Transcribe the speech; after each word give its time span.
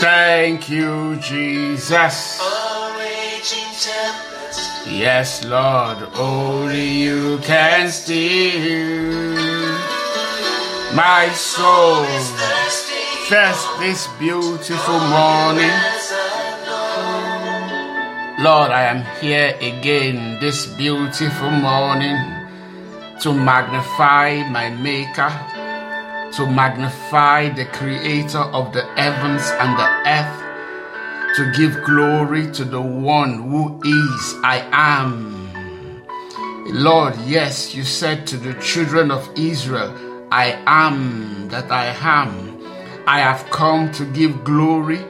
Thank 0.00 0.68
you, 0.70 1.16
Jesus. 1.16 2.38
Yes, 4.88 5.44
Lord, 5.44 5.98
only 6.16 6.84
you 7.04 7.38
can 7.42 7.90
steal 7.90 9.46
my 10.94 11.28
soul. 11.34 12.04
First, 13.28 13.66
this 13.78 14.06
beautiful 14.18 14.98
morning. 15.10 15.70
Lord, 18.40 18.70
I 18.70 18.84
am 18.88 19.04
here 19.20 19.56
again 19.60 20.38
this 20.40 20.66
beautiful 20.76 21.50
morning 21.50 22.16
to 23.20 23.34
magnify 23.34 24.48
my 24.48 24.70
Maker 24.70 25.28
to 26.32 26.46
magnify 26.50 27.48
the 27.50 27.64
creator 27.66 28.38
of 28.38 28.72
the 28.72 28.84
heavens 28.96 29.42
and 29.60 29.78
the 29.78 30.08
earth, 30.08 31.36
to 31.36 31.50
give 31.56 31.82
glory 31.84 32.50
to 32.52 32.64
the 32.64 32.80
one 32.80 33.42
who 33.48 33.80
is 33.84 34.34
I 34.44 34.66
am. 34.70 36.04
Lord, 36.68 37.14
yes, 37.26 37.74
you 37.74 37.82
said 37.82 38.26
to 38.26 38.36
the 38.36 38.52
children 38.60 39.10
of 39.10 39.26
Israel, 39.38 39.94
I 40.30 40.60
am 40.66 41.48
that 41.48 41.70
I 41.72 41.86
am. 41.98 42.56
I 43.06 43.20
have 43.20 43.48
come 43.50 43.90
to 43.92 44.04
give 44.04 44.44
glory, 44.44 45.00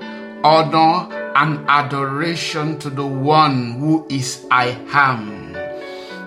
honor, 0.45 1.13
and 1.35 1.59
adoration 1.69 2.79
to 2.79 2.91
the 2.91 3.07
one 3.07 3.73
who 3.81 4.07
is 4.09 4.47
I 4.53 4.69
am. 4.93 5.55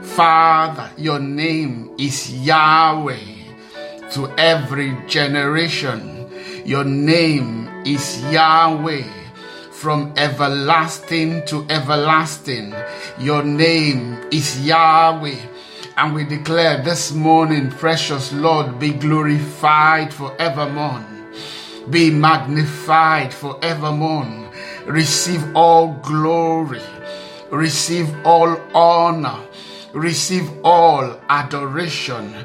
Father, 0.04 0.91
your 0.98 1.20
name 1.20 1.96
is 1.98 2.30
Yahweh 2.46 3.41
to 4.13 4.29
every 4.38 4.97
generation. 5.07 6.29
Your 6.65 6.83
name 6.83 7.67
is 7.85 8.21
Yahweh. 8.31 9.07
From 9.71 10.13
everlasting 10.15 11.43
to 11.48 11.65
everlasting, 11.68 12.71
your 13.18 13.41
name 13.43 14.18
is 14.31 14.63
Yahweh. 14.65 15.40
And 15.98 16.13
we 16.13 16.23
declare 16.26 16.84
this 16.84 17.12
morning, 17.13 17.71
precious 17.71 18.31
Lord, 18.31 18.77
be 18.79 18.91
glorified 18.93 20.13
forevermore, 20.13 21.03
be 21.90 22.12
magnified 22.12 23.34
forevermore. 23.34 24.27
Receive 24.85 25.43
all 25.55 25.93
glory, 26.03 26.81
receive 27.49 28.13
all 28.23 28.59
honor, 28.75 29.40
receive 29.93 30.48
all 30.63 31.20
adoration 31.27 32.35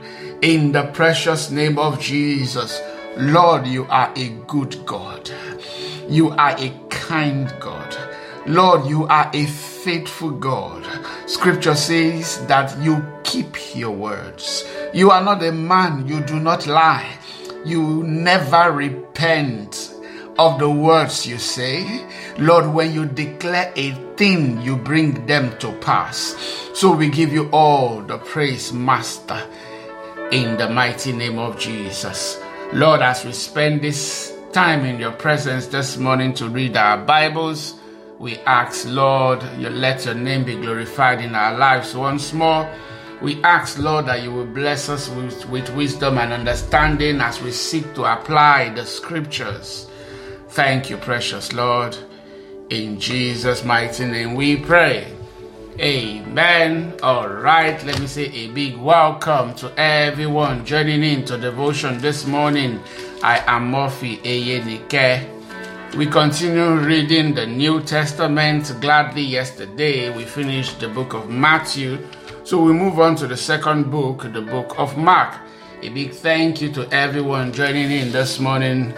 in 0.42 0.70
the 0.72 0.84
precious 0.92 1.50
name 1.50 1.78
of 1.78 1.98
Jesus. 2.00 2.80
Lord, 3.16 3.66
you 3.66 3.86
are 3.88 4.12
a 4.16 4.28
good 4.46 4.84
God. 4.84 5.30
You 6.08 6.30
are 6.30 6.54
a 6.58 6.70
kind 6.90 7.52
God. 7.60 7.96
Lord, 8.46 8.86
you 8.88 9.06
are 9.06 9.30
a 9.32 9.46
faithful 9.46 10.30
God. 10.30 10.86
Scripture 11.26 11.74
says 11.74 12.44
that 12.46 12.78
you 12.82 13.04
keep 13.24 13.74
your 13.74 13.90
words. 13.90 14.64
You 14.92 15.10
are 15.10 15.24
not 15.24 15.42
a 15.42 15.52
man, 15.52 16.06
you 16.06 16.20
do 16.20 16.38
not 16.38 16.66
lie. 16.66 17.08
You 17.64 18.02
never 18.04 18.70
repent 18.72 19.92
of 20.38 20.58
the 20.58 20.70
words 20.70 21.26
you 21.26 21.38
say. 21.38 22.06
Lord, 22.38 22.72
when 22.72 22.92
you 22.92 23.06
declare 23.06 23.72
a 23.74 23.92
thing, 24.16 24.60
you 24.60 24.76
bring 24.76 25.24
them 25.26 25.58
to 25.58 25.72
pass. 25.78 26.36
So 26.74 26.94
we 26.94 27.08
give 27.08 27.32
you 27.32 27.48
all 27.50 28.00
the 28.02 28.18
praise, 28.18 28.72
Master 28.72 29.42
in 30.32 30.56
the 30.56 30.68
mighty 30.68 31.12
name 31.12 31.38
of 31.38 31.58
Jesus. 31.58 32.40
Lord, 32.72 33.00
as 33.00 33.24
we 33.24 33.32
spend 33.32 33.80
this 33.80 34.36
time 34.52 34.84
in 34.84 34.98
your 34.98 35.12
presence 35.12 35.66
this 35.66 35.96
morning 35.98 36.34
to 36.34 36.48
read 36.48 36.76
our 36.76 36.98
Bibles, 36.98 37.74
we 38.18 38.36
ask, 38.38 38.88
Lord, 38.88 39.40
you 39.58 39.68
let 39.70 40.04
your 40.04 40.14
name 40.14 40.42
be 40.44 40.56
glorified 40.56 41.20
in 41.20 41.34
our 41.36 41.56
lives 41.56 41.94
once 41.94 42.32
more. 42.32 42.68
We 43.22 43.40
ask, 43.44 43.78
Lord, 43.78 44.06
that 44.06 44.22
you 44.24 44.32
will 44.32 44.46
bless 44.46 44.88
us 44.88 45.08
with, 45.10 45.48
with 45.48 45.72
wisdom 45.76 46.18
and 46.18 46.32
understanding 46.32 47.20
as 47.20 47.40
we 47.40 47.52
seek 47.52 47.94
to 47.94 48.04
apply 48.04 48.70
the 48.70 48.84
scriptures. 48.84 49.88
Thank 50.48 50.90
you, 50.90 50.96
precious 50.96 51.52
Lord. 51.52 51.96
In 52.70 52.98
Jesus' 52.98 53.64
mighty 53.64 54.06
name 54.06 54.34
we 54.34 54.56
pray. 54.56 55.15
Amen. 55.80 56.94
All 57.02 57.28
right, 57.28 57.82
let 57.84 58.00
me 58.00 58.06
say 58.06 58.24
a 58.34 58.48
big 58.48 58.78
welcome 58.78 59.52
to 59.56 59.70
everyone 59.78 60.64
joining 60.64 61.02
in 61.02 61.22
to 61.26 61.36
devotion 61.36 61.98
this 61.98 62.26
morning. 62.26 62.80
I 63.22 63.44
am 63.46 63.72
Murphy 63.72 64.16
Eyenike. 64.24 65.26
We 65.96 66.06
continue 66.06 66.78
reading 66.82 67.34
the 67.34 67.46
New 67.46 67.82
Testament 67.82 68.72
gladly. 68.80 69.20
Yesterday, 69.20 70.08
we 70.16 70.24
finished 70.24 70.80
the 70.80 70.88
book 70.88 71.12
of 71.12 71.28
Matthew, 71.28 71.98
so 72.42 72.58
we 72.62 72.72
move 72.72 72.98
on 72.98 73.14
to 73.16 73.26
the 73.26 73.36
second 73.36 73.90
book, 73.90 74.22
the 74.32 74.40
book 74.40 74.76
of 74.78 74.96
Mark. 74.96 75.36
A 75.82 75.90
big 75.90 76.12
thank 76.14 76.62
you 76.62 76.72
to 76.72 76.88
everyone 76.90 77.52
joining 77.52 77.90
in 77.90 78.10
this 78.12 78.40
morning. 78.40 78.92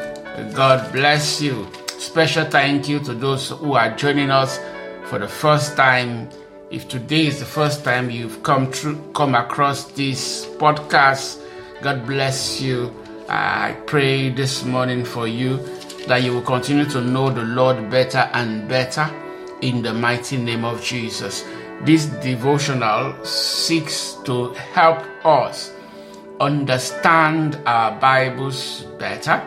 God 0.55 0.93
bless 0.93 1.43
you. 1.43 1.67
Special 1.99 2.44
thank 2.44 2.88
you 2.88 3.00
to 3.00 3.15
those 3.15 3.49
who 3.49 3.72
are 3.72 3.91
joining 3.97 4.31
us 4.31 4.61
for 5.09 5.19
the 5.19 5.27
first 5.27 5.77
time 5.77 6.31
if 6.71 6.87
today 6.87 7.27
is 7.27 7.39
the 7.39 7.47
first 7.47 7.83
time 7.83 8.11
you've 8.11 8.43
come 8.43 8.71
through, 8.71 9.12
come 9.15 9.34
across 9.34 9.84
this 9.93 10.45
podcast, 10.45 11.41
God 11.81 12.05
bless 12.05 12.61
you. 12.61 12.93
I 13.27 13.73
pray 13.87 14.29
this 14.29 14.67
morning 14.67 15.03
for 15.03 15.27
you 15.27 15.56
that 16.09 16.23
you 16.23 16.34
will 16.34 16.43
continue 16.43 16.84
to 16.91 17.01
know 17.01 17.31
the 17.31 17.43
Lord 17.45 17.89
better 17.91 18.29
and 18.34 18.69
better 18.69 19.09
in 19.62 19.81
the 19.81 19.95
mighty 19.95 20.37
name 20.37 20.67
of 20.67 20.84
Jesus. 20.84 21.43
This 21.84 22.05
devotional 22.05 23.15
seeks 23.25 24.19
to 24.25 24.53
help 24.53 24.99
us 25.25 25.73
understand 26.39 27.59
our 27.65 27.99
Bibles 27.99 28.83
better 28.99 29.43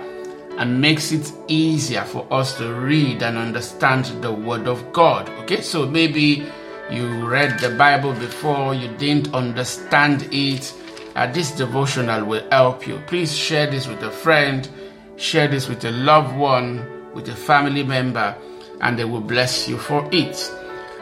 and 0.57 0.81
makes 0.81 1.11
it 1.11 1.31
easier 1.47 2.03
for 2.03 2.25
us 2.33 2.57
to 2.57 2.73
read 2.73 3.21
and 3.21 3.37
understand 3.37 4.05
the 4.23 4.31
Word 4.31 4.67
of 4.67 4.91
God. 4.91 5.29
Okay, 5.43 5.61
so 5.61 5.85
maybe 5.87 6.47
you 6.91 7.07
read 7.25 7.57
the 7.59 7.69
Bible 7.69 8.11
before, 8.13 8.75
you 8.75 8.89
didn't 8.97 9.33
understand 9.33 10.27
it, 10.31 10.73
uh, 11.15 11.31
this 11.31 11.51
devotional 11.51 12.25
will 12.25 12.45
help 12.51 12.85
you. 12.85 13.01
Please 13.07 13.35
share 13.35 13.69
this 13.69 13.87
with 13.87 14.01
a 14.03 14.11
friend, 14.11 14.67
share 15.15 15.47
this 15.47 15.69
with 15.69 15.83
a 15.85 15.91
loved 15.91 16.35
one, 16.35 17.13
with 17.13 17.27
a 17.29 17.35
family 17.35 17.83
member, 17.83 18.35
and 18.81 18.99
they 18.99 19.05
will 19.05 19.21
bless 19.21 19.69
you 19.69 19.77
for 19.77 20.07
it. 20.11 20.51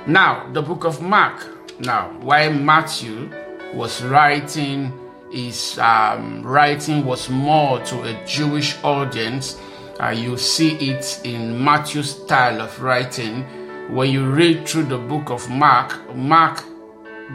Now, 0.06 0.50
the 0.54 0.62
book 0.62 0.84
of 0.84 1.02
Mark. 1.02 1.48
Now, 1.80 2.12
why 2.22 2.50
Matthew 2.50 3.32
was 3.74 4.04
writing 4.04 4.94
his 5.32 5.78
um, 5.80 6.42
writing 6.42 7.06
was 7.06 7.30
more 7.30 7.80
to 7.84 8.02
a 8.02 8.26
Jewish 8.26 8.76
audience. 8.84 9.58
Uh, 10.00 10.10
you 10.10 10.36
see 10.38 10.72
it 10.78 11.22
in 11.24 11.62
Matthew's 11.64 12.16
style 12.24 12.62
of 12.62 12.82
writing 12.82 13.46
when 13.90 14.12
you 14.12 14.30
read 14.30 14.68
through 14.68 14.84
the 14.84 14.98
book 14.98 15.32
of 15.32 15.50
Mark, 15.50 16.14
Mark 16.16 16.64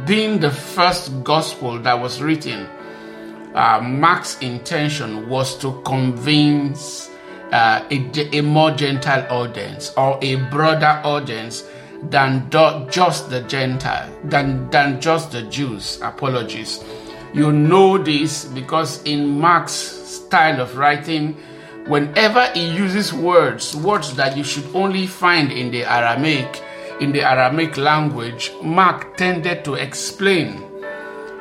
being 0.07 0.39
the 0.39 0.51
first 0.53 1.25
gospel 1.25 1.81
that 1.81 1.99
was 2.01 2.23
written, 2.23 2.67
uh, 3.57 3.81
Mark's 3.83 4.39
intention 4.39 5.29
was 5.29 5.57
to 5.59 5.83
convince 5.85 7.11
uh, 7.51 7.85
a, 7.91 8.37
a, 8.37 8.41
more 8.41 8.71
Gentile 8.71 9.27
audience 9.31 9.93
or 9.97 10.17
a 10.23 10.37
broader 10.51 11.01
audience 11.05 11.65
than 12.05 12.49
do, 12.51 12.87
just 12.89 13.31
the 13.31 13.41
Gentile, 13.43 14.13
than, 14.25 14.71
than 14.71 15.01
just 15.01 15.33
the 15.33 15.43
Jews. 15.43 15.99
Apologies. 16.03 16.85
You 17.33 17.51
know 17.51 17.99
this 17.99 18.45
because 18.45 19.03
in 19.05 19.39
Mark's 19.41 19.73
style 19.73 20.61
of 20.61 20.77
writing, 20.77 21.37
whenever 21.87 22.47
he 22.55 22.67
uses 22.69 23.13
words, 23.13 23.75
words 23.77 24.15
that 24.17 24.37
you 24.37 24.45
should 24.45 24.65
only 24.75 25.07
find 25.07 25.53
in 25.53 25.71
the 25.71 25.85
Aramaic, 25.85 26.63
in 27.01 27.13
the 27.13 27.23
Aramaic 27.23 27.77
language, 27.77 28.53
Mark 28.63 29.17
tended 29.17 29.65
to 29.65 29.75
explain, 29.75 30.63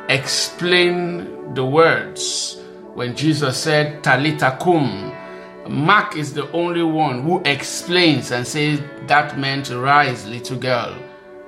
explain 0.09 1.53
the 1.53 1.65
words. 1.65 2.59
When 2.93 3.15
Jesus 3.15 3.57
said, 3.57 4.03
Talitha 4.03 4.57
koum, 4.61 5.11
Mark 5.67 6.15
is 6.17 6.33
the 6.33 6.51
only 6.51 6.83
one 6.83 7.23
who 7.23 7.41
explains 7.45 8.31
and 8.31 8.45
says 8.45 8.81
that 9.07 9.39
meant 9.39 9.69
rise, 9.71 10.27
little 10.27 10.57
girl, 10.59 10.95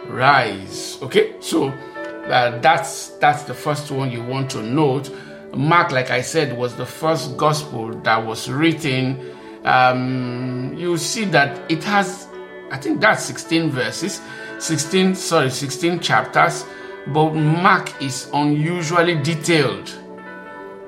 rise. 0.07 0.97
Okay, 1.03 1.35
so 1.41 1.67
uh, 1.69 2.57
that's 2.61 3.09
that's 3.19 3.43
the 3.43 3.53
first 3.53 3.91
one 3.91 4.09
you 4.09 4.23
want 4.23 4.49
to 4.51 4.63
note 4.63 5.11
Mark, 5.55 5.91
like 5.91 6.11
I 6.11 6.21
said, 6.21 6.55
was 6.57 6.75
the 6.75 6.85
first 6.85 7.37
gospel 7.37 7.93
that 8.01 8.23
was 8.25 8.49
written. 8.49 9.35
Um, 9.63 10.75
you 10.77 10.97
see 10.97 11.23
that 11.25 11.71
it 11.71 11.81
has, 11.85 12.27
I 12.71 12.77
think 12.77 12.99
that's 12.99 13.23
16 13.23 13.69
verses, 13.71 14.21
16, 14.59 15.15
sorry, 15.15 15.49
16 15.49 15.99
chapters, 16.01 16.65
but 17.07 17.31
Mark 17.31 18.01
is 18.01 18.29
unusually 18.33 19.15
detailed. 19.23 19.93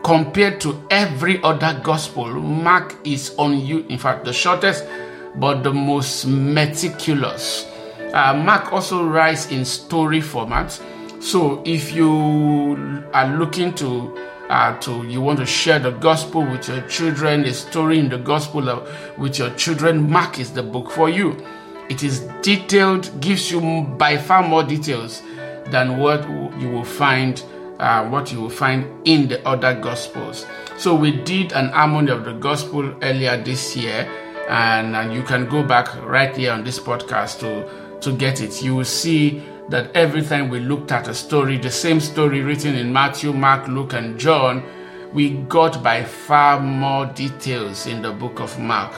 Compared 0.04 0.62
to 0.62 0.82
every 0.90 1.42
other 1.44 1.80
gospel, 1.84 2.26
Mark 2.34 2.96
is 3.06 3.34
on 3.38 3.60
you, 3.60 3.80
in 3.88 3.98
fact, 3.98 4.26
the 4.26 4.34
shortest, 4.34 4.86
but 5.36 5.64
the 5.64 5.74
most 5.74 6.26
meticulous. 6.26 7.66
Uh, 8.14 8.34
Mark 8.34 8.72
also 8.72 9.06
writes 9.06 9.50
in 9.50 9.66
story 9.66 10.22
format. 10.22 10.72
So 11.20 11.62
if 11.66 11.94
you 11.94 13.04
are 13.14 13.28
looking 13.38 13.74
to 13.76 14.16
uh, 14.50 14.78
to 14.80 15.06
you 15.08 15.22
want 15.22 15.40
to 15.40 15.46
share 15.46 15.80
the 15.80 15.92
gospel 15.92 16.44
with 16.46 16.68
your 16.68 16.82
children, 16.88 17.44
a 17.46 17.54
story 17.54 18.00
in 18.00 18.10
the 18.10 18.18
gospel 18.18 18.70
of, 18.70 18.88
uh, 18.88 19.12
with 19.18 19.38
your 19.38 19.50
children, 19.52 20.10
Mark 20.10 20.40
is 20.40 20.52
the 20.52 20.64
book 20.64 20.90
for 20.92 21.10
you. 21.10 21.36
It 21.90 22.04
is 22.04 22.22
detailed, 22.42 23.12
gives 23.20 23.52
you 23.52 23.82
by 23.98 24.18
far 24.18 24.48
more 24.48 24.64
details 24.64 25.22
than 25.68 25.98
what 25.98 26.28
you 26.60 26.70
will 26.70 26.86
find, 26.86 27.44
uh, 27.80 28.08
what 28.08 28.32
you 28.32 28.42
will 28.42 28.50
find 28.50 28.86
in 29.08 29.28
the 29.28 29.46
other 29.48 29.74
gospels. 29.80 30.46
So 30.78 30.96
we 30.96 31.12
did 31.12 31.52
an 31.52 31.70
harmony 31.70 32.12
of 32.12 32.24
the 32.24 32.34
gospel 32.34 32.84
earlier 33.04 33.38
this 33.44 33.76
year, 33.76 34.08
and, 34.50 34.96
and 34.96 35.14
you 35.14 35.24
can 35.24 35.48
go 35.50 35.62
back 35.64 35.94
right 36.06 36.36
here 36.36 36.52
on 36.54 36.64
this 36.64 36.80
podcast 36.80 37.40
to 37.42 37.88
to 38.00 38.16
get 38.16 38.42
it. 38.42 38.62
You 38.62 38.76
will 38.76 38.86
see 38.86 39.44
that 39.70 39.92
every 39.96 40.22
time 40.22 40.50
we 40.50 40.60
looked 40.60 40.92
at 40.92 41.08
a 41.08 41.14
story, 41.14 41.58
the 41.58 41.70
same 41.72 42.00
story 42.00 42.42
written 42.42 42.74
in 42.76 42.92
Matthew, 42.92 43.34
Mark, 43.34 43.68
Luke, 43.68 43.94
and 43.94 44.18
John, 44.20 44.64
we 45.14 45.32
got 45.50 45.84
by 45.84 46.04
far 46.04 46.60
more 46.60 47.06
details 47.08 47.86
in 47.86 48.02
the 48.02 48.12
book 48.12 48.40
of 48.40 48.58
Mark. 48.60 48.94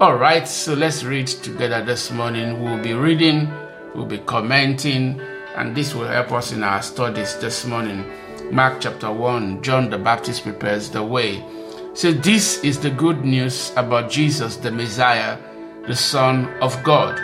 All 0.00 0.16
right, 0.16 0.46
so 0.46 0.74
let's 0.74 1.04
read 1.04 1.26
together 1.26 1.82
this 1.84 2.10
morning. 2.10 2.62
We'll 2.62 2.82
be 2.82 2.92
reading, 2.92 3.48
we'll 3.94 4.04
be 4.06 4.18
commenting, 4.18 5.20
and 5.56 5.74
this 5.74 5.94
will 5.94 6.06
help 6.08 6.32
us 6.32 6.52
in 6.52 6.62
our 6.62 6.82
studies 6.82 7.38
this 7.38 7.64
morning. 7.64 8.04
Mark 8.52 8.80
chapter 8.80 9.10
1, 9.10 9.62
John 9.62 9.88
the 9.88 9.98
Baptist 9.98 10.42
prepares 10.42 10.90
the 10.90 11.02
way. 11.02 11.42
So, 11.94 12.12
this 12.12 12.58
is 12.64 12.80
the 12.80 12.90
good 12.90 13.24
news 13.24 13.72
about 13.76 14.10
Jesus, 14.10 14.56
the 14.56 14.70
Messiah, 14.70 15.38
the 15.86 15.94
Son 15.94 16.48
of 16.60 16.76
God. 16.82 17.16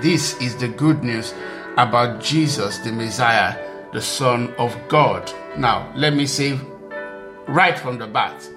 This 0.00 0.36
is 0.40 0.56
the 0.56 0.68
good 0.68 1.04
news 1.04 1.34
about 1.76 2.22
Jesus, 2.22 2.78
the 2.78 2.90
Messiah, 2.92 3.56
the 3.92 4.00
Son 4.00 4.52
of 4.58 4.76
God. 4.88 5.30
Now, 5.58 5.92
let 5.94 6.14
me 6.14 6.26
say 6.26 6.58
right 7.48 7.78
from 7.78 7.98
the 7.98 8.06
bat 8.06 8.48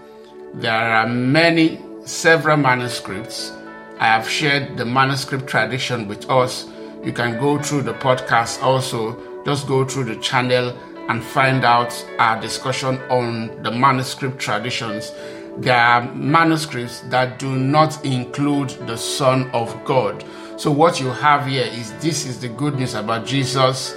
there 0.53 0.73
are 0.73 1.07
many, 1.07 1.79
several 2.05 2.57
manuscripts. 2.57 3.51
I 3.99 4.05
have 4.05 4.27
shared 4.29 4.77
the 4.77 4.85
manuscript 4.85 5.47
tradition 5.47 6.07
with 6.07 6.29
us. 6.29 6.65
You 7.03 7.11
can 7.13 7.39
go 7.39 7.59
through 7.61 7.83
the 7.83 7.93
podcast 7.93 8.63
also, 8.63 9.43
just 9.43 9.67
go 9.67 9.85
through 9.85 10.05
the 10.05 10.15
channel 10.21 10.77
and 11.09 11.21
find 11.23 11.65
out 11.65 11.91
our 12.19 12.39
discussion 12.39 12.97
on 13.09 13.61
the 13.63 13.71
manuscript 13.71 14.39
traditions. 14.39 15.11
There 15.57 15.75
are 15.75 16.03
manuscripts 16.15 17.01
that 17.09 17.37
do 17.39 17.51
not 17.55 18.05
include 18.05 18.69
the 18.87 18.95
Son 18.97 19.49
of 19.51 19.83
God. 19.83 20.23
So, 20.59 20.69
what 20.71 20.99
you 20.99 21.07
have 21.07 21.47
here 21.47 21.63
is 21.67 21.93
this 22.01 22.25
is 22.25 22.41
the 22.41 22.49
good 22.49 22.75
news 22.75 22.93
about 22.93 23.25
Jesus. 23.25 23.95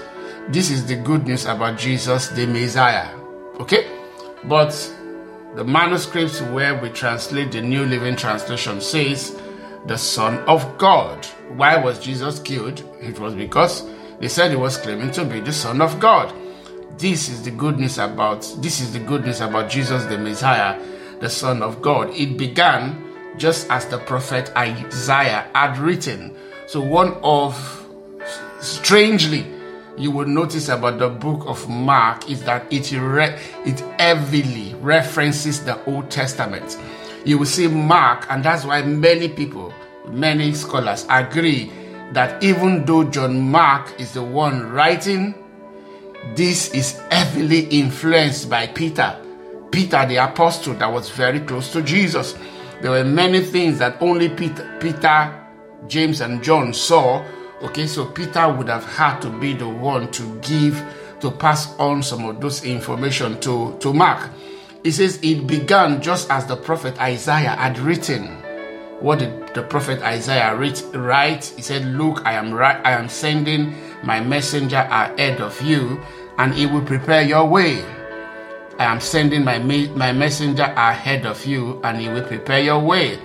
This 0.51 0.71
is 0.71 0.87
the 0.87 0.95
good 0.95 1.27
news 1.27 1.45
about 1.45 1.77
Jesus, 1.77 2.29
the 2.29 2.47
Messiah. 2.47 3.13
Okay? 3.59 3.91
But 4.45 4.71
the 5.57 5.65
manuscripts 5.65 6.41
where 6.41 6.81
we 6.81 6.91
translate 6.91 7.51
the 7.51 7.61
New 7.63 7.85
Living 7.85 8.15
Translation 8.15 8.81
says, 8.81 9.37
the 9.87 9.97
Son 9.99 10.39
of 10.49 10.79
God. 10.79 11.25
Why 11.57 11.77
was 11.83 11.99
Jesus 11.99 12.39
killed? 12.39 12.79
It 13.01 13.19
was 13.19 13.35
because 13.35 13.83
they 14.21 14.29
said 14.29 14.53
he 14.53 14.57
was 14.57 14.77
claiming 14.77 15.11
to 15.19 15.25
be 15.25 15.41
the 15.41 15.53
Son 15.53 15.83
of 15.83 15.99
God. 15.99 16.33
This 16.97 17.29
is 17.29 17.43
the 17.43 17.51
good 17.51 17.81
news 17.81 17.99
about 17.99 18.43
this 18.61 18.81
is 18.81 18.93
the 18.93 19.01
good 19.01 19.25
news 19.27 19.41
about 19.41 19.69
Jesus 19.69 20.05
the 20.05 20.17
Messiah, 20.17 20.81
the 21.19 21.29
Son 21.29 21.61
of 21.61 21.83
God. 21.83 22.11
It 22.11 22.39
began 22.39 23.35
just 23.37 23.69
as 23.69 23.85
the 23.87 23.99
prophet 23.99 24.53
Isaiah 24.57 25.51
had 25.55 25.77
written 25.79 26.37
so, 26.73 26.81
one 26.81 27.13
of 27.23 27.55
strangely 28.63 29.45
you 29.99 30.11
will 30.11 30.25
notice 30.25 30.71
about 30.71 30.99
the 31.01 31.11
book 31.11 31.43
of 31.47 31.69
Mark 31.69 32.31
is 32.31 32.43
that 32.45 32.65
it 32.73 32.91
re- 32.97 33.39
it 33.67 33.81
heavily 34.01 34.73
references 34.81 35.63
the 35.63 35.85
Old 35.85 36.11
Testament. 36.11 36.79
You 37.27 37.37
will 37.37 37.45
see 37.45 37.67
Mark, 37.69 38.27
and 38.31 38.43
that's 38.43 38.65
why 38.65 38.81
many 38.81 39.29
people, 39.29 39.71
many 40.09 40.55
scholars 40.55 41.05
agree 41.11 41.71
that 42.13 42.43
even 42.43 42.87
though 42.87 43.05
John 43.05 43.39
Mark 43.51 43.93
is 44.01 44.15
the 44.15 44.23
one 44.23 44.73
writing, 44.73 45.35
this 46.37 46.73
is 46.73 46.99
heavily 47.11 47.67
influenced 47.69 48.49
by 48.49 48.67
Peter. 48.69 49.15
Peter, 49.73 50.07
the 50.07 50.17
apostle, 50.25 50.73
that 50.77 50.91
was 50.91 51.11
very 51.11 51.41
close 51.41 51.71
to 51.75 51.83
Jesus. 51.83 52.35
There 52.81 52.93
were 52.93 53.05
many 53.05 53.41
things 53.43 53.79
that 53.81 54.01
only 54.01 54.31
Peter, 54.31 54.79
Peter 54.81 55.39
James 55.89 56.21
and 56.21 56.43
John 56.43 56.73
saw, 56.73 57.25
okay, 57.63 57.87
so 57.87 58.07
Peter 58.07 58.49
would 58.51 58.69
have 58.69 58.85
had 58.97 59.19
to 59.21 59.31
be 59.31 59.53
the 59.55 59.69
one 59.69 60.11
to 60.13 60.39
give, 60.41 60.81
to 61.21 61.31
pass 61.31 61.75
on 61.79 62.03
some 62.03 62.25
of 62.25 62.41
those 62.41 62.65
information 62.65 63.41
to, 63.41 63.77
to 63.81 63.93
Mark. 63.93 64.29
He 64.83 64.91
says, 64.91 65.19
It 65.23 65.47
began 65.47 66.01
just 66.03 66.31
as 66.31 66.47
the 66.47 66.57
prophet 66.57 67.01
Isaiah 67.01 67.57
had 67.57 67.79
written. 67.79 68.39
What 69.01 69.19
did 69.19 69.53
the 69.55 69.63
prophet 69.63 70.01
Isaiah 70.03 70.57
write? 70.57 70.83
write? 70.95 71.45
He 71.57 71.63
said, 71.63 71.85
Look, 71.85 72.25
I 72.25 72.35
am 72.35 72.53
right, 72.53 72.81
I 72.85 72.93
am 72.93 73.09
sending 73.09 73.75
my 74.05 74.21
messenger 74.21 74.87
ahead 74.91 75.41
of 75.41 75.61
you, 75.63 76.01
and 76.39 76.55
he 76.55 76.67
will 76.67 76.83
prepare 76.83 77.23
your 77.23 77.45
way. 77.49 77.85
I 78.79 78.85
am 78.87 79.01
sending 79.01 79.45
my, 79.45 79.59
my 79.59 80.13
messenger 80.13 80.65
ahead 80.65 81.27
of 81.27 81.45
you, 81.45 81.81
and 81.83 81.99
he 82.01 82.09
will 82.09 82.23
prepare 82.27 82.61
your 82.61 82.79
way 82.81 83.19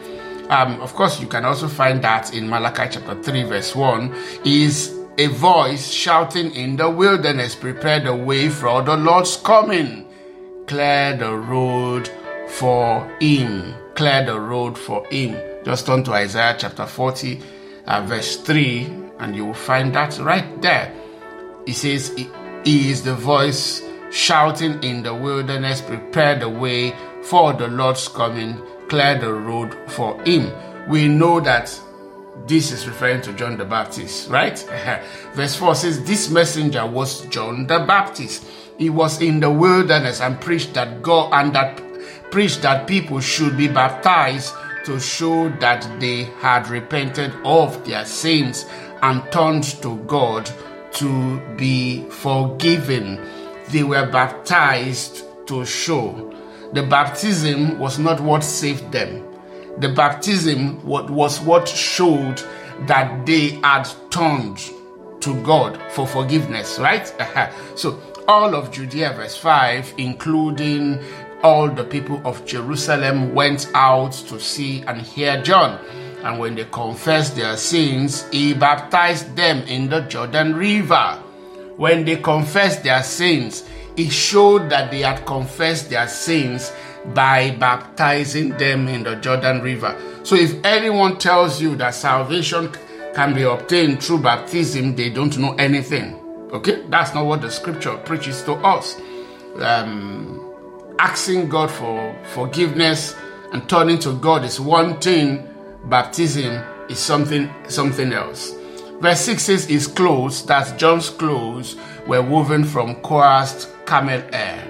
um, 0.49 0.79
of 0.81 0.93
course, 0.93 1.19
you 1.19 1.27
can 1.27 1.43
also 1.45 1.67
find 1.67 2.01
that 2.03 2.33
in 2.33 2.47
Malachi 2.49 2.87
chapter 2.91 3.21
3, 3.21 3.43
verse 3.43 3.75
1, 3.75 4.15
is 4.45 4.95
a 5.17 5.27
voice 5.27 5.91
shouting 5.91 6.51
in 6.55 6.77
the 6.77 6.89
wilderness, 6.89 7.53
Prepare 7.55 7.99
the 7.99 8.15
way 8.15 8.47
for 8.47 8.81
the 8.81 8.95
Lord's 8.95 9.35
coming, 9.37 10.05
clear 10.65 11.17
the 11.17 11.35
road 11.35 12.09
for 12.47 13.05
him, 13.19 13.73
clear 13.95 14.25
the 14.25 14.39
road 14.39 14.77
for 14.77 15.05
him. 15.07 15.35
Just 15.65 15.85
turn 15.85 16.01
to 16.05 16.13
Isaiah 16.13 16.55
chapter 16.57 16.85
40, 16.85 17.41
uh, 17.85 18.01
verse 18.05 18.37
3, 18.37 18.85
and 19.19 19.35
you 19.35 19.47
will 19.47 19.53
find 19.53 19.93
that 19.95 20.17
right 20.19 20.61
there. 20.61 20.93
He 21.65 21.73
says, 21.73 22.15
He 22.63 22.89
is 22.89 23.03
the 23.03 23.15
voice 23.15 23.83
shouting 24.11 24.81
in 24.81 25.03
the 25.03 25.13
wilderness, 25.13 25.81
Prepare 25.81 26.39
the 26.39 26.47
way 26.47 26.95
for 27.21 27.51
the 27.51 27.67
Lord's 27.67 28.07
coming 28.07 28.57
clear 28.87 29.17
the 29.19 29.33
road 29.33 29.75
for 29.91 30.21
him. 30.23 30.51
We 30.87 31.07
know 31.07 31.39
that 31.41 31.77
this 32.45 32.71
is 32.71 32.87
referring 32.87 33.21
to 33.23 33.33
John 33.33 33.57
the 33.57 33.65
Baptist, 33.65 34.29
right? 34.29 34.57
Verse 35.33 35.55
4 35.55 35.75
says, 35.75 36.03
This 36.05 36.29
messenger 36.29 36.85
was 36.85 37.25
John 37.27 37.67
the 37.67 37.79
Baptist. 37.79 38.45
He 38.77 38.89
was 38.89 39.21
in 39.21 39.39
the 39.39 39.49
wilderness 39.49 40.21
and 40.21 40.39
preached 40.39 40.73
that 40.75 41.01
God 41.01 41.33
and 41.33 41.53
that 41.55 41.81
preached 42.31 42.61
that 42.61 42.87
people 42.87 43.19
should 43.19 43.57
be 43.57 43.67
baptized 43.67 44.53
to 44.85 44.99
show 44.99 45.49
that 45.59 45.89
they 45.99 46.23
had 46.39 46.69
repented 46.69 47.33
of 47.43 47.83
their 47.85 48.05
sins 48.05 48.65
and 49.01 49.29
turned 49.31 49.63
to 49.81 49.97
God 50.05 50.49
to 50.93 51.39
be 51.57 52.03
forgiven. 52.09 53.19
They 53.71 53.83
were 53.83 54.09
baptized 54.09 55.23
to 55.47 55.65
show 55.65 56.33
the 56.73 56.83
baptism 56.83 57.79
was 57.79 57.97
not 57.97 58.19
what 58.19 58.43
saved 58.43 58.91
them. 58.91 59.23
The 59.77 59.89
baptism 59.89 60.85
was 60.85 61.39
what 61.39 61.67
showed 61.67 62.41
that 62.87 63.25
they 63.25 63.49
had 63.63 63.87
turned 64.11 64.57
to 65.21 65.35
God 65.43 65.79
for 65.91 66.05
forgiveness, 66.05 66.77
right? 66.79 67.11
Uh-huh. 67.19 67.49
so, 67.75 67.99
all 68.27 68.53
of 68.55 68.71
Judea, 68.71 69.13
verse 69.15 69.37
5, 69.37 69.93
including 69.99 70.99
all 71.43 71.69
the 71.69 71.85
people 71.85 72.21
of 72.25 72.45
Jerusalem, 72.45 73.33
went 73.33 73.71
out 73.73 74.11
to 74.27 74.37
see 74.39 74.81
and 74.81 75.01
hear 75.01 75.41
John. 75.43 75.79
And 76.25 76.37
when 76.37 76.55
they 76.55 76.65
confessed 76.65 77.37
their 77.37 77.55
sins, 77.55 78.25
he 78.31 78.53
baptized 78.53 79.33
them 79.37 79.59
in 79.67 79.87
the 79.89 80.01
Jordan 80.01 80.55
River. 80.57 81.23
When 81.77 82.03
they 82.03 82.17
confessed 82.17 82.83
their 82.83 83.01
sins, 83.01 83.63
it 83.97 84.11
showed 84.11 84.69
that 84.69 84.91
they 84.91 85.01
had 85.01 85.25
confessed 85.25 85.89
their 85.89 86.07
sins 86.07 86.71
by 87.13 87.51
baptizing 87.55 88.49
them 88.57 88.87
in 88.87 89.03
the 89.03 89.15
Jordan 89.15 89.61
River. 89.61 89.99
So 90.23 90.35
if 90.35 90.53
anyone 90.63 91.17
tells 91.17 91.59
you 91.59 91.75
that 91.77 91.95
salvation 91.95 92.71
can 93.15 93.33
be 93.33 93.41
obtained 93.43 94.03
through 94.03 94.19
baptism, 94.19 94.95
they 94.95 95.09
don't 95.09 95.35
know 95.39 95.53
anything. 95.55 96.13
Okay? 96.51 96.85
That's 96.89 97.15
not 97.15 97.25
what 97.25 97.41
the 97.41 97.49
scripture 97.49 97.97
preaches 97.97 98.43
to 98.43 98.53
us. 98.53 98.99
Um, 99.59 100.45
asking 100.99 101.49
God 101.49 101.71
for 101.71 102.15
forgiveness 102.33 103.15
and 103.51 103.67
turning 103.67 103.97
to 103.99 104.13
God 104.19 104.43
is 104.43 104.59
one 104.59 104.99
thing, 105.01 105.47
baptism 105.85 106.61
is 106.87 106.99
something 106.99 107.51
something 107.67 108.13
else. 108.13 108.51
Verse 108.99 109.21
6 109.21 109.41
says 109.43 109.65
his 109.65 109.87
clothes, 109.87 110.45
that's 110.45 110.71
John's 110.73 111.09
clothes, 111.09 111.77
were 112.05 112.21
woven 112.21 112.63
from 112.63 112.95
coarse 113.01 113.73
camel 113.87 114.19
hair, 114.33 114.67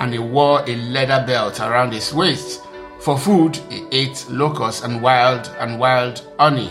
and 0.00 0.12
he 0.12 0.18
wore 0.18 0.60
a 0.68 0.76
leather 0.76 1.24
belt 1.26 1.60
around 1.60 1.92
his 1.92 2.12
waist. 2.12 2.60
For 3.00 3.16
food, 3.16 3.56
he 3.70 3.86
ate 3.92 4.26
locusts 4.28 4.82
and 4.82 5.00
wild 5.00 5.46
and 5.60 5.78
wild 5.78 6.26
honey. 6.38 6.70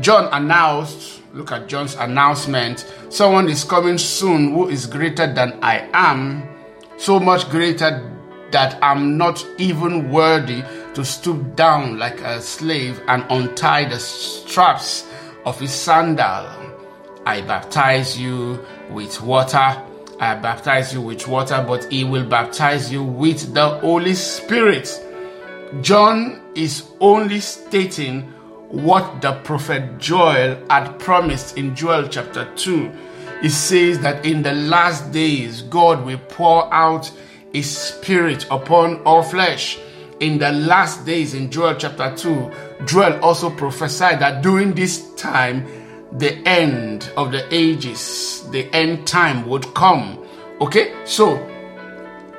John 0.00 0.32
announced, 0.32 1.20
look 1.34 1.50
at 1.52 1.66
John's 1.66 1.96
announcement, 1.96 2.86
someone 3.10 3.48
is 3.48 3.64
coming 3.64 3.98
soon 3.98 4.54
who 4.54 4.68
is 4.68 4.86
greater 4.86 5.30
than 5.32 5.58
I 5.62 5.88
am, 5.92 6.48
so 6.96 7.18
much 7.20 7.50
greater 7.50 8.10
that 8.52 8.78
I'm 8.82 9.18
not 9.18 9.44
even 9.58 10.10
worthy 10.10 10.62
to 10.94 11.04
stoop 11.04 11.56
down 11.56 11.98
like 11.98 12.20
a 12.20 12.40
slave 12.40 13.00
and 13.08 13.24
untie 13.28 13.88
the 13.88 13.98
straps 13.98 15.06
of 15.44 15.58
his 15.58 15.72
sandal. 15.72 16.48
I 17.26 17.40
baptize 17.40 18.16
you 18.18 18.64
with 18.90 19.20
water 19.20 19.82
I 20.20 20.34
baptize 20.36 20.92
you 20.92 21.00
with 21.00 21.26
water, 21.26 21.64
but 21.66 21.90
he 21.92 22.04
will 22.04 22.24
baptize 22.26 22.92
you 22.92 23.02
with 23.02 23.52
the 23.52 23.78
Holy 23.80 24.14
Spirit. 24.14 24.88
John 25.82 26.40
is 26.54 26.84
only 27.00 27.40
stating 27.40 28.22
what 28.68 29.20
the 29.20 29.32
prophet 29.42 29.98
Joel 29.98 30.56
had 30.70 30.98
promised 30.98 31.56
in 31.58 31.74
Joel 31.74 32.06
chapter 32.08 32.48
2. 32.54 32.92
It 33.42 33.50
says 33.50 33.98
that 34.00 34.24
in 34.24 34.42
the 34.42 34.52
last 34.54 35.10
days, 35.10 35.62
God 35.62 36.04
will 36.04 36.18
pour 36.28 36.72
out 36.72 37.10
his 37.52 37.68
spirit 37.76 38.46
upon 38.50 39.02
all 39.02 39.22
flesh. 39.22 39.78
In 40.20 40.38
the 40.38 40.52
last 40.52 41.04
days, 41.04 41.34
in 41.34 41.50
Joel 41.50 41.74
chapter 41.74 42.14
2, 42.16 42.84
Joel 42.86 43.18
also 43.20 43.50
prophesied 43.50 44.20
that 44.20 44.42
during 44.42 44.74
this 44.74 45.12
time, 45.14 45.66
the 46.16 46.36
end 46.46 47.10
of 47.16 47.32
the 47.32 47.42
ages, 47.52 48.44
the 48.52 48.70
end 48.72 49.06
time 49.06 49.46
would 49.48 49.72
come. 49.74 50.24
Okay? 50.60 50.94
So, 51.04 51.34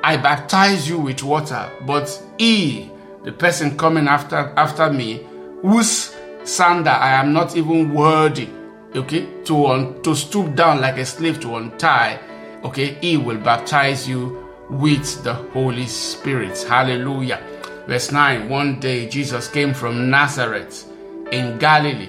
I 0.02 0.16
baptize 0.16 0.88
you 0.88 0.98
with 0.98 1.22
water, 1.22 1.70
but 1.86 2.08
he, 2.38 2.90
the 3.24 3.32
person 3.32 3.76
coming 3.76 4.08
after 4.08 4.52
after 4.56 4.90
me, 4.90 5.26
whose 5.62 6.14
sander 6.44 6.90
I 6.90 7.12
am 7.20 7.32
not 7.32 7.56
even 7.56 7.92
worthy, 7.92 8.48
okay, 8.94 9.26
to 9.44 9.66
un, 9.66 10.00
to 10.02 10.14
stoop 10.14 10.54
down 10.54 10.80
like 10.80 10.96
a 10.96 11.04
slave 11.04 11.40
to 11.40 11.56
untie, 11.56 12.20
okay, 12.64 12.94
he 13.00 13.16
will 13.16 13.38
baptize 13.38 14.08
you 14.08 14.46
with 14.70 15.22
the 15.24 15.34
Holy 15.34 15.86
Spirit. 15.86 16.60
Hallelujah. 16.68 17.42
Verse 17.88 18.10
9 18.12 18.48
One 18.48 18.78
day 18.80 19.08
Jesus 19.08 19.48
came 19.48 19.74
from 19.74 20.08
Nazareth 20.08 20.88
in 21.32 21.58
Galilee 21.58 22.08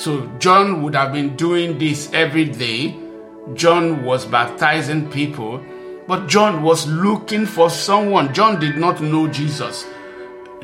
so 0.00 0.24
John 0.38 0.80
would 0.82 0.94
have 0.94 1.12
been 1.12 1.36
doing 1.36 1.76
this 1.78 2.10
every 2.14 2.46
day. 2.46 2.96
John 3.52 4.02
was 4.02 4.24
baptizing 4.24 5.10
people, 5.10 5.60
but 6.06 6.26
John 6.26 6.62
was 6.62 6.86
looking 6.86 7.44
for 7.44 7.68
someone. 7.68 8.32
John 8.32 8.58
did 8.58 8.78
not 8.78 9.02
know 9.02 9.28
Jesus. 9.28 9.84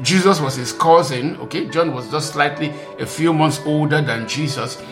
Jesus 0.01 0.41
was 0.41 0.55
his 0.55 0.73
cousin, 0.73 1.37
okay? 1.37 1.69
John 1.69 1.93
was 1.93 2.11
just 2.11 2.33
slightly 2.33 2.73
a 2.99 3.05
few 3.05 3.35
months 3.35 3.61
older 3.67 4.01
than 4.01 4.27
Jesus. 4.27 4.83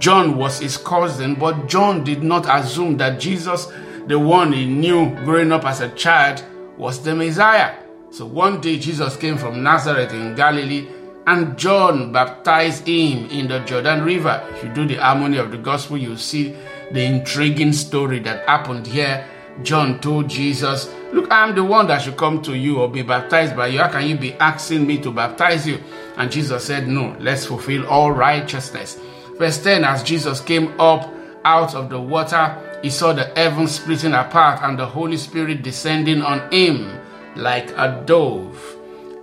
John 0.00 0.36
was 0.36 0.58
his 0.58 0.76
cousin, 0.76 1.36
but 1.36 1.68
John 1.68 2.02
did 2.02 2.24
not 2.24 2.48
assume 2.50 2.96
that 2.96 3.20
Jesus, 3.20 3.68
the 4.08 4.18
one 4.18 4.52
he 4.52 4.66
knew 4.66 5.14
growing 5.24 5.52
up 5.52 5.64
as 5.64 5.80
a 5.80 5.90
child, 5.90 6.42
was 6.76 7.04
the 7.04 7.14
Messiah. 7.14 7.76
So 8.10 8.26
one 8.26 8.60
day 8.60 8.78
Jesus 8.80 9.14
came 9.14 9.38
from 9.38 9.62
Nazareth 9.62 10.12
in 10.12 10.34
Galilee 10.34 10.88
and 11.26 11.58
John 11.58 12.12
baptized 12.12 12.86
him 12.86 13.28
in 13.30 13.48
the 13.48 13.58
Jordan 13.60 14.02
River. 14.04 14.42
If 14.54 14.64
you 14.64 14.72
do 14.72 14.86
the 14.86 14.94
harmony 14.96 15.38
of 15.38 15.50
the 15.50 15.58
gospel, 15.58 15.98
you 15.98 16.16
see 16.16 16.54
the 16.92 17.02
intriguing 17.02 17.72
story 17.72 18.20
that 18.20 18.46
happened 18.48 18.86
here. 18.86 19.26
John 19.62 19.98
told 20.00 20.28
Jesus, 20.28 20.88
Look, 21.12 21.26
I'm 21.32 21.54
the 21.54 21.64
one 21.64 21.88
that 21.88 22.02
should 22.02 22.16
come 22.16 22.42
to 22.42 22.54
you 22.56 22.78
or 22.78 22.88
be 22.88 23.02
baptized 23.02 23.56
by 23.56 23.68
you. 23.68 23.78
How 23.80 23.88
can 23.90 24.06
you 24.08 24.16
be 24.16 24.34
asking 24.34 24.86
me 24.86 24.98
to 24.98 25.10
baptize 25.10 25.66
you? 25.66 25.82
And 26.16 26.30
Jesus 26.30 26.64
said, 26.64 26.86
No, 26.86 27.16
let's 27.18 27.44
fulfill 27.46 27.86
all 27.88 28.12
righteousness. 28.12 28.96
Verse 29.36 29.60
10 29.62 29.82
As 29.82 30.04
Jesus 30.04 30.40
came 30.40 30.80
up 30.80 31.12
out 31.44 31.74
of 31.74 31.90
the 31.90 32.00
water, 32.00 32.78
he 32.82 32.90
saw 32.90 33.12
the 33.12 33.26
heavens 33.34 33.72
splitting 33.72 34.12
apart 34.12 34.60
and 34.62 34.78
the 34.78 34.86
Holy 34.86 35.16
Spirit 35.16 35.62
descending 35.62 36.22
on 36.22 36.48
him 36.52 37.00
like 37.34 37.70
a 37.72 38.02
dove 38.06 38.62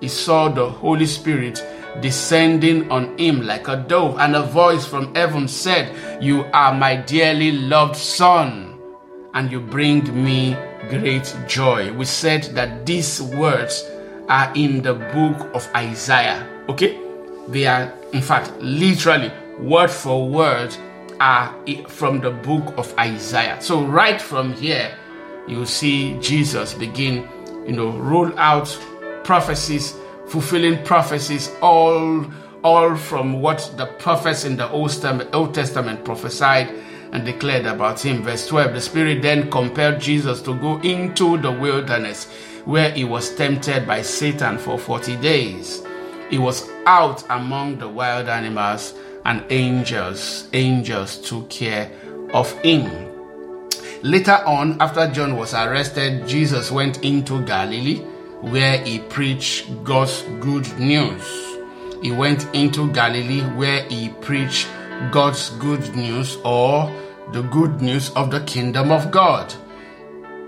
he 0.03 0.09
saw 0.09 0.49
the 0.49 0.69
Holy 0.69 1.05
Spirit 1.05 1.65
descending 2.01 2.91
on 2.91 3.17
him 3.17 3.43
like 3.47 3.69
a 3.69 3.77
dove, 3.87 4.19
and 4.19 4.35
a 4.35 4.41
voice 4.43 4.85
from 4.85 5.15
heaven 5.15 5.47
said, 5.47 6.21
You 6.21 6.43
are 6.51 6.73
my 6.73 6.97
dearly 6.97 7.53
loved 7.53 7.95
son, 7.95 8.77
and 9.33 9.49
you 9.49 9.61
bring 9.61 10.03
me 10.21 10.57
great 10.89 11.33
joy. 11.47 11.93
We 11.93 12.03
said 12.03 12.43
that 12.51 12.85
these 12.85 13.21
words 13.21 13.89
are 14.27 14.51
in 14.55 14.81
the 14.81 14.95
book 14.95 15.49
of 15.55 15.65
Isaiah, 15.73 16.65
okay? 16.67 16.99
They 17.47 17.65
are, 17.67 17.93
in 18.11 18.21
fact, 18.21 18.51
literally 18.59 19.31
word 19.57 19.89
for 19.89 20.27
word 20.27 20.75
are 21.21 21.55
from 21.87 22.19
the 22.19 22.31
book 22.31 22.73
of 22.77 22.93
Isaiah. 22.99 23.57
So, 23.61 23.81
right 23.85 24.21
from 24.21 24.51
here, 24.51 24.97
you 25.47 25.65
see 25.65 26.19
Jesus 26.19 26.73
begin, 26.73 27.25
you 27.65 27.71
know, 27.71 27.91
roll 27.91 28.37
out 28.37 28.67
prophecies, 29.23 29.95
fulfilling 30.27 30.83
prophecies, 30.83 31.51
all, 31.61 32.25
all 32.63 32.95
from 32.95 33.41
what 33.41 33.73
the 33.77 33.87
prophets 33.99 34.45
in 34.45 34.55
the 34.55 34.69
Old 34.69 34.89
Testament, 34.91 35.29
Old 35.33 35.53
Testament 35.53 36.03
prophesied 36.05 36.69
and 37.11 37.25
declared 37.25 37.65
about 37.65 37.99
him. 37.99 38.21
Verse 38.23 38.47
12 38.47 38.73
The 38.73 38.81
Spirit 38.81 39.21
then 39.21 39.49
compelled 39.49 39.99
Jesus 40.01 40.41
to 40.43 40.55
go 40.59 40.79
into 40.81 41.37
the 41.37 41.51
wilderness 41.51 42.25
where 42.65 42.91
he 42.91 43.03
was 43.03 43.35
tempted 43.35 43.85
by 43.85 44.01
Satan 44.01 44.57
for 44.57 44.77
40 44.79 45.17
days. 45.17 45.83
He 46.29 46.37
was 46.37 46.69
out 46.85 47.23
among 47.29 47.77
the 47.79 47.87
wild 47.89 48.27
animals, 48.29 48.93
and 49.25 49.45
angels, 49.51 50.49
angels 50.53 51.17
took 51.17 51.49
care 51.49 51.91
of 52.33 52.51
him. 52.61 52.89
Later 54.01 54.39
on, 54.45 54.81
after 54.81 55.07
John 55.11 55.35
was 55.37 55.53
arrested, 55.53 56.27
Jesus 56.27 56.71
went 56.71 57.03
into 57.05 57.41
Galilee 57.45 58.01
where 58.51 58.77
he 58.83 58.99
preached 58.99 59.71
God's 59.83 60.21
good 60.41 60.67
news. 60.77 61.23
He 62.01 62.11
went 62.11 62.45
into 62.53 62.91
Galilee 62.91 63.41
where 63.55 63.87
he 63.87 64.09
preached 64.21 64.67
God's 65.11 65.49
good 65.51 65.95
news 65.95 66.37
or 66.43 66.91
the 67.31 67.41
good 67.43 67.81
news 67.81 68.09
of 68.11 68.31
the 68.31 68.41
kingdom 68.43 68.91
of 68.91 69.11
God. 69.11 69.53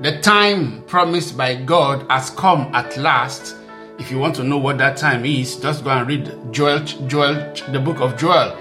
The 0.02 0.20
time 0.20 0.84
promised 0.84 1.38
by 1.38 1.56
God 1.56 2.06
has 2.10 2.30
come 2.32 2.70
at 2.76 2.98
last. 2.98 3.56
If 3.98 4.12
you 4.12 4.20
want 4.20 4.36
to 4.36 4.44
know 4.44 4.58
what 4.58 4.78
that 4.80 4.98
time 4.98 5.24
is, 5.24 5.56
just 5.56 5.86
go 5.86 5.92
and 5.92 6.06
read 6.08 6.52
Joel, 6.52 6.80
Joel, 7.08 7.36
the 7.72 7.80
book 7.84 8.02
of 8.02 8.18
Joel, 8.18 8.58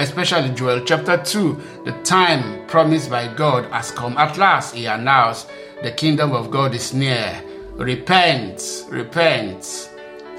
especially 0.00 0.50
Joel 0.56 0.80
chapter 0.84 1.18
2. 1.18 1.84
The 1.86 1.92
time 2.02 2.66
promised 2.66 3.10
by 3.10 3.32
God 3.32 3.70
has 3.70 3.92
come 3.92 4.16
at 4.18 4.36
last. 4.38 4.74
He 4.74 4.86
announced 4.86 5.48
the 5.84 5.92
kingdom 5.92 6.32
of 6.32 6.50
God 6.50 6.74
is 6.74 6.92
near. 6.92 7.40
Repent, 7.76 8.84
repent 8.90 9.90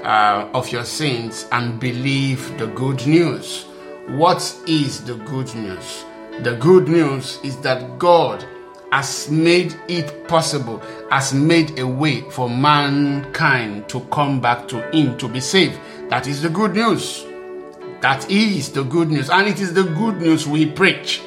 uh, 0.02 0.48
of 0.54 0.70
your 0.70 0.84
sins 0.84 1.48
and 1.50 1.80
believe 1.80 2.56
the 2.58 2.68
good 2.68 3.04
news. 3.06 3.64
What 4.06 4.38
is 4.68 5.02
the 5.04 5.14
good 5.16 5.52
news? 5.56 6.04
The 6.42 6.54
good 6.54 6.86
news 6.86 7.40
is 7.42 7.56
that 7.62 7.98
God 7.98 8.44
has 8.92 9.28
made 9.30 9.74
it 9.88 10.28
possible, 10.28 10.78
has 11.10 11.34
made 11.34 11.76
a 11.80 11.86
way 11.86 12.20
for 12.30 12.48
mankind 12.48 13.88
to 13.88 14.00
come 14.12 14.40
back 14.40 14.68
to 14.68 14.88
Him 14.96 15.18
to 15.18 15.26
be 15.28 15.40
saved. 15.40 15.78
That 16.10 16.28
is 16.28 16.40
the 16.40 16.48
good 16.50 16.74
news. 16.74 17.24
That 18.00 18.30
is 18.30 18.70
the 18.70 18.84
good 18.84 19.10
news. 19.10 19.28
And 19.28 19.48
it 19.48 19.60
is 19.60 19.74
the 19.74 19.82
good 19.82 20.20
news 20.20 20.46
we 20.46 20.70
preach. 20.70 21.20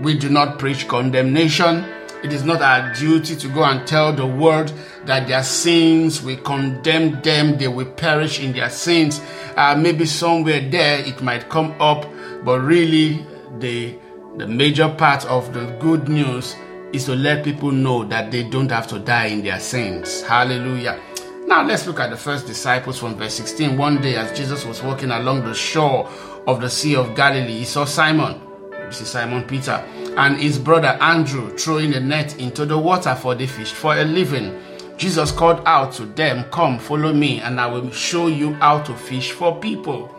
We 0.00 0.14
do 0.16 0.30
not 0.30 0.58
preach 0.58 0.88
condemnation. 0.88 1.84
It 2.22 2.32
is 2.32 2.42
not 2.44 2.62
our 2.62 2.94
duty 2.94 3.36
to 3.36 3.48
go 3.48 3.62
and 3.64 3.86
tell 3.86 4.10
the 4.10 4.26
world 4.26 4.72
that 5.06 5.26
their 5.28 5.42
sins 5.42 6.22
will 6.22 6.36
condemn 6.38 7.20
them, 7.22 7.58
they 7.58 7.68
will 7.68 7.90
perish 7.92 8.40
in 8.40 8.52
their 8.52 8.70
sins. 8.70 9.20
Uh, 9.56 9.76
maybe 9.78 10.04
somewhere 10.06 10.66
there 10.68 11.00
it 11.00 11.22
might 11.22 11.48
come 11.48 11.72
up, 11.80 12.06
but 12.44 12.60
really 12.60 13.24
the, 13.58 13.96
the 14.36 14.46
major 14.46 14.88
part 14.88 15.24
of 15.26 15.52
the 15.52 15.64
good 15.80 16.08
news 16.08 16.56
is 16.92 17.04
to 17.04 17.14
let 17.14 17.44
people 17.44 17.70
know 17.72 18.04
that 18.04 18.30
they 18.30 18.48
don't 18.50 18.70
have 18.70 18.86
to 18.86 18.98
die 18.98 19.26
in 19.26 19.42
their 19.42 19.60
sins. 19.60 20.22
Hallelujah. 20.22 21.00
Now 21.46 21.62
let's 21.66 21.86
look 21.86 22.00
at 22.00 22.10
the 22.10 22.16
first 22.16 22.46
disciples 22.46 22.98
from 22.98 23.16
verse 23.16 23.34
16. 23.34 23.76
One 23.76 24.00
day, 24.00 24.16
as 24.16 24.36
Jesus 24.36 24.64
was 24.64 24.82
walking 24.82 25.10
along 25.10 25.44
the 25.44 25.54
shore 25.54 26.08
of 26.46 26.60
the 26.60 26.70
Sea 26.70 26.96
of 26.96 27.14
Galilee, 27.14 27.58
he 27.58 27.64
saw 27.64 27.84
Simon, 27.84 28.40
this 28.70 29.00
is 29.02 29.08
Simon 29.08 29.42
Peter, 29.42 29.84
and 30.16 30.40
his 30.40 30.58
brother 30.58 30.96
Andrew 31.02 31.50
throwing 31.58 31.92
a 31.94 32.00
net 32.00 32.38
into 32.38 32.64
the 32.64 32.78
water 32.78 33.14
for 33.14 33.34
the 33.34 33.46
fish 33.46 33.72
for 33.72 33.98
a 33.98 34.04
living. 34.04 34.58
Jesus 34.96 35.32
called 35.32 35.60
out 35.66 35.92
to 35.94 36.06
them, 36.06 36.44
Come, 36.52 36.78
follow 36.78 37.12
me, 37.12 37.40
and 37.40 37.60
I 37.60 37.66
will 37.66 37.90
show 37.90 38.28
you 38.28 38.54
how 38.54 38.80
to 38.82 38.94
fish 38.94 39.32
for 39.32 39.58
people. 39.58 40.10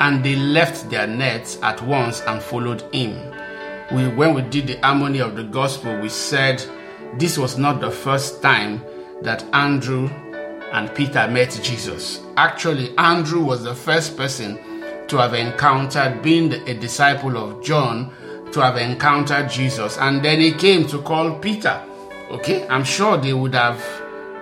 And 0.00 0.24
they 0.24 0.36
left 0.36 0.90
their 0.90 1.06
nets 1.06 1.58
at 1.62 1.80
once 1.86 2.20
and 2.22 2.42
followed 2.42 2.82
him. 2.94 3.14
We, 3.92 4.08
when 4.08 4.34
we 4.34 4.42
did 4.42 4.66
the 4.66 4.76
harmony 4.82 5.20
of 5.20 5.34
the 5.34 5.44
gospel, 5.44 5.98
we 5.98 6.08
said 6.08 6.62
this 7.18 7.38
was 7.38 7.56
not 7.56 7.80
the 7.80 7.90
first 7.90 8.42
time 8.42 8.82
that 9.22 9.44
Andrew 9.54 10.06
and 10.08 10.94
Peter 10.94 11.28
met 11.28 11.58
Jesus. 11.62 12.20
Actually, 12.36 12.96
Andrew 12.98 13.42
was 13.42 13.62
the 13.62 13.74
first 13.74 14.16
person 14.16 14.58
to 15.08 15.16
have 15.18 15.34
encountered, 15.34 16.22
being 16.22 16.52
a 16.52 16.74
disciple 16.74 17.36
of 17.36 17.62
John, 17.64 18.12
to 18.52 18.60
have 18.60 18.76
encountered 18.76 19.48
Jesus. 19.50 19.96
And 19.98 20.22
then 20.22 20.40
he 20.40 20.52
came 20.52 20.86
to 20.88 21.00
call 21.02 21.38
Peter. 21.38 21.80
Okay, 22.30 22.66
I'm 22.68 22.82
sure 22.84 23.18
they 23.18 23.34
would 23.34 23.54
have 23.54 23.78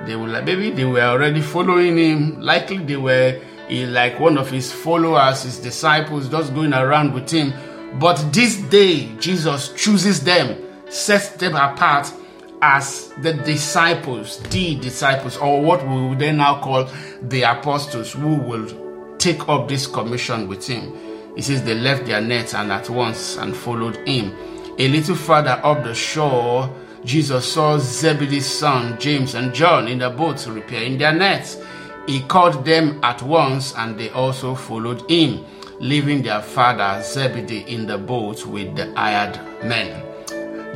they 0.07 0.17
were 0.17 0.29
like, 0.29 0.45
maybe 0.45 0.71
they 0.71 0.85
were 0.85 1.01
already 1.01 1.41
following 1.41 1.97
him. 1.99 2.41
Likely 2.41 2.79
they 2.79 2.97
were 2.97 3.41
like 3.71 4.19
one 4.19 4.39
of 4.39 4.51
his 4.51 4.73
followers, 4.73 5.43
his 5.43 5.59
disciples, 5.59 6.29
just 6.29 6.55
going 6.55 6.73
around 6.73 7.13
with 7.13 7.31
him. 7.31 7.53
But 7.99 8.17
this 8.33 8.57
day, 8.57 9.07
Jesus 9.19 9.73
chooses 9.75 10.23
them, 10.25 10.57
sets 10.89 11.31
them 11.33 11.55
apart 11.55 12.11
as 12.63 13.13
the 13.23 13.35
disciples, 13.35 14.39
the 14.45 14.77
disciples, 14.79 15.37
or 15.37 15.61
what 15.63 15.87
we 15.87 16.09
would 16.09 16.19
then 16.19 16.39
now 16.39 16.61
call 16.61 16.89
the 17.23 17.43
apostles, 17.43 18.13
who 18.13 18.37
will 18.37 19.17
take 19.19 19.49
up 19.49 19.69
this 19.69 19.87
commission 19.87 20.49
with 20.49 20.67
him. 20.67 20.95
He 21.37 21.43
says 21.43 21.63
they 21.63 21.75
left 21.75 22.07
their 22.07 22.21
nets 22.21 22.55
and 22.55 22.73
at 22.73 22.89
once 22.89 23.37
and 23.37 23.55
followed 23.57 23.97
him. 24.07 24.35
A 24.79 24.89
little 24.89 25.15
further 25.17 25.61
up 25.63 25.85
the 25.85 25.95
shore, 25.95 26.71
Jesus 27.05 27.51
saw 27.51 27.79
Zebedee's 27.79 28.47
son 28.47 28.99
James 29.01 29.35
and 29.35 29.55
John 29.55 29.89
in 29.89 29.99
the 29.99 30.11
boats 30.11 30.47
repairing 30.47 30.99
their 30.99 31.13
nets. 31.15 31.57
He 32.07 32.21
called 32.23 32.65
them 32.65 32.99
at 33.03 33.23
once, 33.23 33.75
and 33.77 33.99
they 33.99 34.11
also 34.11 34.55
followed 34.55 35.09
him, 35.11 35.45
leaving 35.79 36.23
their 36.23 36.43
father 36.43 37.03
Zebedee 37.03 37.65
in 37.69 37.87
the 37.87 37.97
boat 37.97 38.47
with 38.47 38.75
the 38.77 38.93
hired 38.95 39.39
men. 39.65 40.05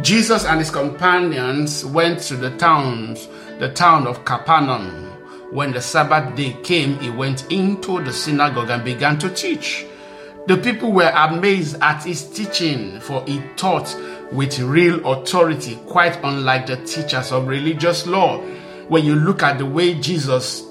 Jesus 0.02 0.44
and 0.44 0.58
his 0.60 0.70
companions 0.70 1.84
went 1.84 2.20
to 2.20 2.36
the 2.36 2.50
towns, 2.58 3.28
the 3.58 3.68
town 3.70 4.06
of 4.06 4.24
Capernaum. 4.24 5.10
When 5.50 5.72
the 5.72 5.80
Sabbath 5.80 6.34
day 6.36 6.56
came, 6.62 6.98
he 7.00 7.10
went 7.10 7.50
into 7.52 8.02
the 8.02 8.12
synagogue 8.12 8.70
and 8.70 8.82
began 8.84 9.18
to 9.18 9.28
teach. 9.30 9.86
The 10.46 10.56
people 10.58 10.92
were 10.92 11.12
amazed 11.14 11.76
at 11.82 12.02
his 12.04 12.28
teaching, 12.30 13.00
for 13.00 13.24
he 13.26 13.40
taught 13.56 13.86
with 14.34 14.58
real 14.58 15.04
authority, 15.12 15.76
quite 15.86 16.18
unlike 16.24 16.66
the 16.66 16.76
teachers 16.84 17.30
of 17.32 17.46
religious 17.46 18.06
law. 18.06 18.38
When 18.88 19.04
you 19.04 19.14
look 19.14 19.42
at 19.42 19.58
the 19.58 19.66
way 19.66 19.94
Jesus 19.94 20.62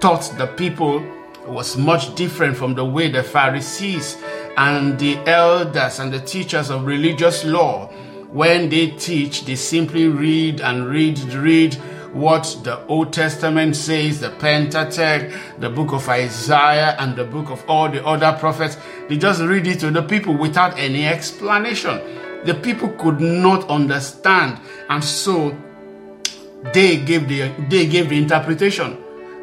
taught 0.00 0.32
the 0.36 0.46
people, 0.56 1.02
was 1.46 1.76
much 1.76 2.12
different 2.16 2.56
from 2.56 2.74
the 2.74 2.84
way 2.84 3.08
the 3.08 3.22
Pharisees 3.22 4.16
and 4.56 4.98
the 4.98 5.16
elders 5.28 6.00
and 6.00 6.12
the 6.12 6.18
teachers 6.18 6.70
of 6.70 6.84
religious 6.84 7.44
law, 7.44 7.86
when 8.32 8.68
they 8.68 8.88
teach, 8.90 9.44
they 9.44 9.54
simply 9.54 10.08
read 10.08 10.60
and 10.60 10.88
read, 10.88 11.20
read 11.34 11.74
what 12.12 12.58
the 12.64 12.84
Old 12.86 13.12
Testament 13.12 13.76
says, 13.76 14.18
the 14.18 14.30
Pentateuch, 14.30 15.32
the 15.58 15.70
book 15.70 15.92
of 15.92 16.08
Isaiah, 16.08 16.96
and 16.98 17.14
the 17.14 17.24
book 17.24 17.48
of 17.50 17.64
all 17.70 17.88
the 17.88 18.04
other 18.04 18.36
prophets. 18.38 18.76
They 19.08 19.16
just 19.16 19.40
read 19.40 19.68
it 19.68 19.78
to 19.80 19.92
the 19.92 20.02
people 20.02 20.36
without 20.36 20.76
any 20.78 21.06
explanation. 21.06 22.00
The 22.46 22.54
people 22.54 22.90
could 22.90 23.20
not 23.20 23.68
understand, 23.68 24.60
and 24.88 25.02
so 25.02 25.56
they 26.72 26.96
gave 26.96 27.26
the 27.26 27.50
they 27.68 27.86
gave 27.88 28.10
the 28.10 28.16
interpretation, 28.18 28.96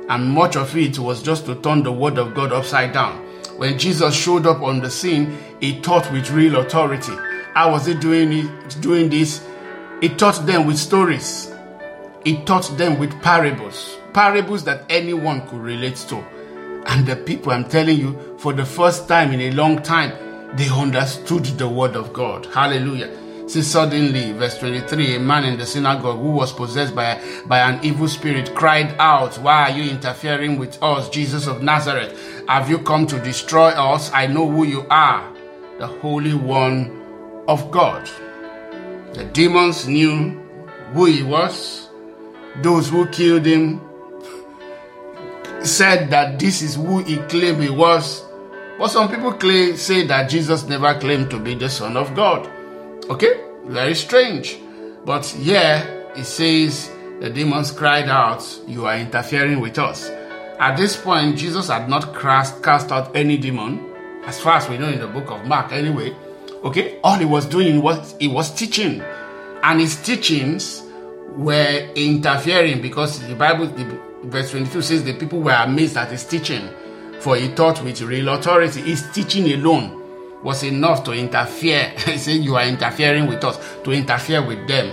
and 0.08 0.24
much 0.30 0.56
of 0.56 0.74
it 0.78 0.98
was 1.00 1.22
just 1.22 1.46
to 1.48 1.56
turn 1.56 1.84
the 1.84 1.92
word 1.92 2.18
of 2.18 2.34
God 2.34 2.54
upside 2.54 2.94
down. 2.94 3.18
When 3.58 3.78
Jesus 3.78 4.16
showed 4.16 4.48
up 4.48 4.62
on 4.62 4.80
the 4.80 4.90
scene, 4.90 5.38
he 5.60 5.82
taught 5.82 6.10
with 6.14 6.32
real 6.32 6.56
authority. 6.62 7.12
How 7.56 7.74
was 7.74 7.88
he 7.88 7.94
doing 7.94 8.32
it, 8.32 8.78
doing 8.80 9.10
this? 9.10 9.46
He 10.00 10.08
taught 10.08 10.46
them 10.46 10.66
with 10.66 10.78
stories. 10.78 11.52
He 12.24 12.38
taught 12.46 12.78
them 12.78 13.00
with 13.00 13.12
parables, 13.22 13.98
parables 14.14 14.64
that 14.64 14.86
anyone 14.90 15.46
could 15.50 15.60
relate 15.60 15.98
to. 16.08 16.20
And 16.86 17.06
the 17.06 17.18
people, 17.18 17.52
I'm 17.52 17.66
telling 17.66 17.98
you, 18.00 18.38
for 18.40 18.54
the 18.54 18.64
first 18.66 19.10
time 19.10 19.34
in 19.34 19.42
a 19.42 19.52
long 19.52 19.84
time, 19.84 20.14
they 20.56 20.70
understood 20.70 21.46
the 21.46 21.68
word 21.68 21.96
of 21.96 22.14
God. 22.14 22.46
Hallelujah. 22.46 23.50
See, 23.50 23.64
suddenly, 23.64 24.34
verse 24.34 24.58
23, 24.60 25.16
a 25.16 25.20
man 25.20 25.46
in 25.46 25.58
the 25.58 25.66
synagogue 25.66 26.20
who 26.20 26.30
was 26.30 26.54
possessed 26.54 26.94
by, 26.96 27.20
by 27.48 27.60
an 27.60 27.84
evil 27.84 28.08
spirit 28.08 28.54
cried 28.54 28.96
out, 29.00 29.36
Why 29.40 29.72
are 29.72 29.76
you 29.76 29.90
interfering 29.90 30.60
with 30.60 30.82
us, 30.84 31.10
Jesus 31.10 31.48
of 31.48 31.64
Nazareth? 31.64 32.44
Have 32.48 32.70
you 32.70 32.78
come 32.80 33.08
to 33.08 33.20
destroy 33.22 33.70
us? 33.70 34.12
I 34.14 34.28
know 34.28 34.48
who 34.50 34.64
you 34.66 34.86
are, 34.92 35.26
the 35.80 35.88
Holy 35.88 36.36
One 36.36 37.44
of 37.48 37.72
God. 37.72 38.06
The 39.14 39.28
demons 39.34 39.88
knew 39.88 40.32
who 40.94 41.06
he 41.06 41.24
was. 41.24 41.90
Those 42.62 42.90
who 42.90 43.08
killed 43.08 43.46
him 43.46 43.82
said 45.64 46.12
that 46.12 46.38
this 46.40 46.62
is 46.62 46.76
who 46.76 47.00
he 47.00 47.18
claimed 47.18 47.62
he 47.64 47.70
was 47.70 48.23
but 48.84 48.90
some 48.90 49.08
people 49.10 49.32
claim, 49.32 49.78
say 49.78 50.06
that 50.08 50.30
Jesus 50.30 50.68
never 50.68 50.94
claimed 51.00 51.30
to 51.30 51.40
be 51.40 51.56
the 51.56 51.70
Son 51.70 51.96
of 51.96 52.14
God. 52.14 52.46
Okay? 53.10 53.40
Very 53.66 53.96
strange. 53.96 54.58
But 55.06 55.24
here 55.26 56.04
it 56.18 56.26
says 56.26 56.92
the 57.22 57.30
demons 57.30 57.72
cried 57.72 58.10
out, 58.10 58.44
You 58.68 58.86
are 58.88 58.98
interfering 58.98 59.62
with 59.62 59.80
us. 59.80 60.10
At 60.60 60.76
this 60.76 60.98
point, 60.98 61.38
Jesus 61.38 61.70
had 61.70 61.88
not 61.88 62.14
cast, 62.14 62.56
out 62.92 63.16
any 63.16 63.38
demon, 63.38 63.88
as 64.26 64.38
far 64.42 64.58
as 64.58 64.68
we 64.68 64.78
know 64.78 64.90
in 64.90 65.00
the 65.00 65.08
book 65.08 65.32
of 65.32 65.46
Mark, 65.46 65.72
anyway. 65.72 66.14
Okay? 66.66 67.00
All 67.06 67.16
he 67.18 67.24
was 67.26 67.46
doing 67.46 67.82
was 67.82 68.16
he 68.20 68.28
was 68.28 68.54
teaching. 68.54 69.02
And 69.64 69.80
his 69.80 69.96
teachings 70.04 70.84
were 71.38 71.88
interfering 71.96 72.82
because 72.82 73.26
the 73.30 73.36
Bible, 73.36 73.68
the, 73.68 73.86
verse 74.26 74.52
22 74.52 74.82
says 74.82 75.04
the 75.06 75.14
people 75.14 75.40
were 75.40 75.54
amazed 75.56 75.96
at 75.96 76.12
his 76.12 76.26
teaching 76.26 76.68
for 77.24 77.38
he 77.38 77.48
taught 77.56 77.82
with 77.82 78.02
real 78.02 78.28
authority. 78.30 78.82
His 78.82 79.10
teaching 79.14 79.50
alone 79.54 80.44
was 80.44 80.62
enough 80.64 81.06
to 81.06 81.14
interfere. 81.14 81.88
he 82.06 82.18
said, 82.18 82.32
You 82.44 82.58
are 82.58 82.66
interfering 82.66 83.28
with 83.28 83.46
us, 83.46 83.58
to 83.86 83.92
interfere 83.92 84.46
with 84.46 84.68
them. 84.68 84.92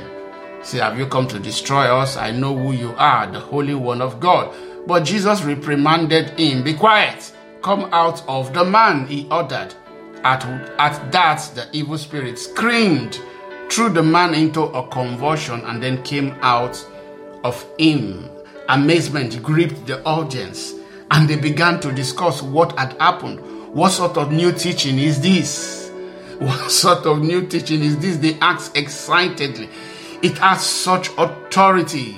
He 0.60 0.64
said, 0.64 0.82
Have 0.82 0.96
you 0.98 1.06
come 1.06 1.26
to 1.26 1.40
destroy 1.40 1.86
us? 1.86 2.16
I 2.16 2.30
know 2.30 2.56
who 2.56 2.70
you 2.72 2.94
are, 2.96 3.26
the 3.26 3.40
Holy 3.40 3.74
One 3.74 4.00
of 4.00 4.20
God. 4.20 4.54
But 4.86 5.00
Jesus 5.00 5.42
reprimanded 5.42 6.38
him, 6.38 6.62
Be 6.62 6.74
quiet, 6.74 7.34
come 7.62 7.88
out 7.92 8.22
of 8.28 8.54
the 8.54 8.64
man, 8.64 9.06
he 9.08 9.26
ordered. 9.30 9.74
At, 10.22 10.44
at 10.78 11.10
that, 11.10 11.50
the 11.56 11.66
evil 11.72 11.98
spirit 11.98 12.38
screamed, 12.38 13.18
threw 13.70 13.88
the 13.88 14.02
man 14.04 14.34
into 14.34 14.62
a 14.62 14.86
convulsion, 14.86 15.62
and 15.62 15.82
then 15.82 16.00
came 16.04 16.36
out 16.42 16.78
of 17.42 17.60
him. 17.76 18.30
Amazement 18.68 19.42
gripped 19.42 19.84
the 19.86 20.00
audience. 20.04 20.74
And 21.10 21.28
they 21.28 21.36
began 21.36 21.80
to 21.80 21.92
discuss 21.92 22.40
what 22.42 22.78
had 22.78 22.92
happened. 23.00 23.40
What 23.74 23.90
sort 23.92 24.16
of 24.16 24.32
new 24.32 24.52
teaching 24.52 24.98
is 24.98 25.20
this? 25.20 25.88
What 26.40 26.70
sort 26.70 27.04
of 27.04 27.20
new 27.22 27.46
teaching 27.46 27.82
is 27.82 27.98
this? 27.98 28.16
They 28.16 28.38
asked 28.40 28.76
excitedly. 28.76 29.68
It 30.22 30.38
has 30.38 30.64
such 30.64 31.10
authority. 31.18 32.16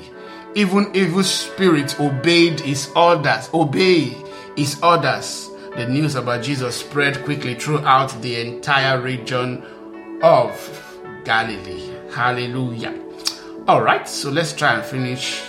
Even 0.54 0.90
evil 0.94 1.24
spirits 1.24 1.98
obeyed 1.98 2.60
his 2.60 2.90
orders. 2.94 3.48
Obey 3.52 4.14
his 4.54 4.80
orders. 4.82 5.48
The 5.76 5.88
news 5.88 6.14
about 6.14 6.42
Jesus 6.44 6.76
spread 6.76 7.24
quickly 7.24 7.54
throughout 7.56 8.10
the 8.22 8.40
entire 8.46 9.00
region 9.00 9.64
of 10.22 10.52
Galilee. 11.24 11.90
Hallelujah. 12.12 12.94
All 13.66 13.82
right, 13.82 14.06
so 14.06 14.30
let's 14.30 14.52
try 14.52 14.74
and 14.74 14.84
finish 14.84 15.42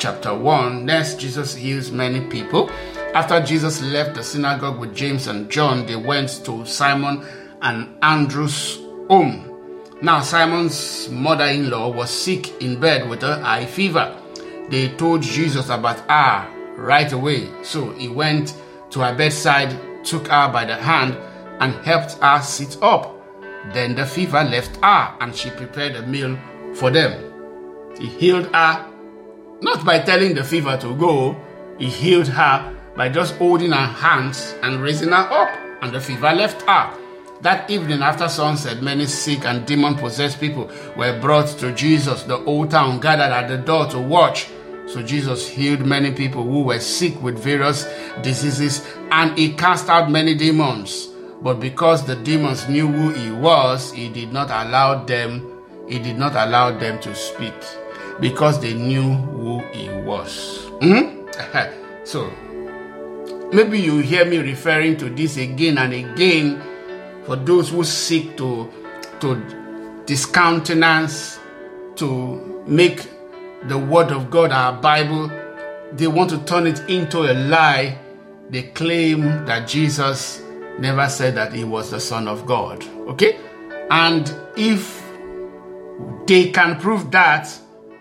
chapter 0.00 0.34
1. 0.36 0.84
Next, 0.84 1.20
Jesus 1.20 1.54
heals 1.54 1.92
many 1.92 2.22
people. 2.26 2.70
After 3.14 3.40
Jesus 3.40 3.80
left 3.82 4.14
the 4.14 4.24
synagogue 4.24 4.80
with 4.80 4.96
James 4.96 5.26
and 5.28 5.48
John, 5.50 5.86
they 5.86 5.94
went 5.96 6.40
to 6.46 6.64
Simon 6.64 7.24
and 7.62 7.96
Andrew's 8.02 8.76
home. 9.08 9.46
Now, 10.02 10.20
Simon's 10.22 11.08
mother 11.10 11.44
in 11.44 11.70
law 11.70 11.90
was 11.92 12.10
sick 12.10 12.60
in 12.62 12.80
bed 12.80 13.08
with 13.08 13.22
a 13.22 13.40
high 13.44 13.66
fever. 13.66 14.16
They 14.70 14.88
told 14.96 15.22
Jesus 15.22 15.68
about 15.68 16.00
her 16.08 16.48
right 16.76 17.12
away. 17.12 17.48
So 17.62 17.90
he 17.92 18.08
went 18.08 18.54
to 18.90 19.00
her 19.00 19.14
bedside, 19.14 20.04
took 20.04 20.28
her 20.28 20.50
by 20.50 20.64
the 20.64 20.76
hand, 20.76 21.16
and 21.60 21.74
helped 21.84 22.14
her 22.14 22.40
sit 22.40 22.78
up. 22.82 23.14
Then 23.74 23.94
the 23.94 24.06
fever 24.06 24.42
left 24.42 24.76
her, 24.82 25.14
and 25.20 25.34
she 25.36 25.50
prepared 25.50 25.96
a 25.96 26.06
meal 26.06 26.38
for 26.74 26.90
them. 26.90 27.26
He 28.00 28.06
healed 28.06 28.46
her 28.54 28.89
not 29.62 29.84
by 29.84 29.98
telling 30.00 30.34
the 30.34 30.42
fever 30.44 30.76
to 30.78 30.94
go, 30.96 31.36
he 31.78 31.86
healed 31.86 32.28
her 32.28 32.74
by 32.96 33.08
just 33.10 33.34
holding 33.36 33.72
her 33.72 33.86
hands 33.86 34.54
and 34.62 34.80
raising 34.82 35.10
her 35.10 35.16
up, 35.30 35.50
and 35.82 35.92
the 35.92 36.00
fever 36.00 36.32
left 36.32 36.62
her. 36.68 36.96
That 37.42 37.70
evening 37.70 38.00
after 38.02 38.26
sunset, 38.28 38.82
many 38.82 39.04
sick 39.06 39.44
and 39.46 39.66
demon 39.66 39.94
possessed 39.96 40.40
people 40.40 40.70
were 40.96 41.18
brought 41.20 41.46
to 41.60 41.72
Jesus. 41.72 42.22
The 42.22 42.36
whole 42.38 42.66
town 42.66 43.00
gathered 43.00 43.32
at 43.32 43.48
the 43.48 43.56
door 43.58 43.86
to 43.88 43.98
watch. 43.98 44.48
So 44.86 45.02
Jesus 45.02 45.46
healed 45.48 45.84
many 45.86 46.10
people 46.12 46.42
who 46.42 46.62
were 46.64 46.80
sick 46.80 47.20
with 47.22 47.38
various 47.38 47.84
diseases 48.22 48.84
and 49.12 49.36
he 49.38 49.52
cast 49.52 49.88
out 49.88 50.10
many 50.10 50.34
demons. 50.34 51.08
But 51.40 51.60
because 51.60 52.04
the 52.04 52.16
demons 52.16 52.68
knew 52.68 52.88
who 52.88 53.10
he 53.10 53.30
was, 53.30 53.92
he 53.92 54.08
did 54.08 54.32
not 54.32 54.48
allow 54.50 55.04
them, 55.04 55.62
he 55.88 55.98
did 55.98 56.18
not 56.18 56.32
allow 56.36 56.76
them 56.76 56.98
to 57.00 57.14
speak 57.14 57.54
because 58.18 58.60
they 58.60 58.74
knew 58.74 59.12
who 59.14 59.60
he 59.72 59.88
was. 60.02 60.66
Mm-hmm. 60.80 61.26
so, 62.04 62.30
maybe 63.52 63.78
you 63.80 63.98
hear 63.98 64.24
me 64.24 64.38
referring 64.38 64.96
to 64.96 65.10
this 65.10 65.36
again 65.36 65.78
and 65.78 65.92
again 65.92 66.62
for 67.26 67.36
those 67.36 67.68
who 67.70 67.84
seek 67.84 68.36
to, 68.38 68.68
to 69.20 70.02
discountenance, 70.06 71.38
to 71.96 72.64
make 72.66 73.08
the 73.68 73.78
Word 73.78 74.10
of 74.10 74.30
God, 74.30 74.50
our 74.52 74.72
Bible, 74.72 75.30
they 75.92 76.06
want 76.06 76.30
to 76.30 76.38
turn 76.44 76.66
it 76.66 76.80
into 76.88 77.30
a 77.30 77.34
lie. 77.34 77.98
They 78.48 78.62
claim 78.64 79.22
that 79.44 79.68
Jesus 79.68 80.40
never 80.78 81.08
said 81.08 81.34
that 81.34 81.52
he 81.52 81.64
was 81.64 81.90
the 81.90 82.00
Son 82.00 82.26
of 82.26 82.46
God. 82.46 82.82
Okay? 83.08 83.38
And 83.90 84.32
if 84.56 84.98
they 86.26 86.50
can 86.50 86.80
prove 86.80 87.10
that, 87.10 87.52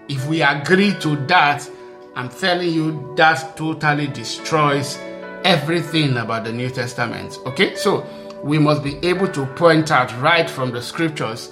if 0.10 0.26
we 0.28 0.41
agree 0.41 0.95
to 1.02 1.15
that, 1.28 1.69
I'm 2.15 2.30
telling 2.30 2.74
you, 2.74 3.13
that 3.15 3.56
totally 3.56 4.08
destroys 4.08 4.98
everything 5.45 6.17
about 6.17 6.45
the 6.45 6.52
New 6.52 6.72
Testament. 6.72 7.38
Okay, 7.45 7.76
so 7.76 8.04
we 8.43 8.58
must 8.58 8.84
be 8.84 8.95
able 9.06 9.28
to 9.28 9.45
point 9.56 9.91
out 9.91 10.12
right 10.19 10.50
from 10.50 10.72
the 10.72 10.82
scriptures 10.82 11.52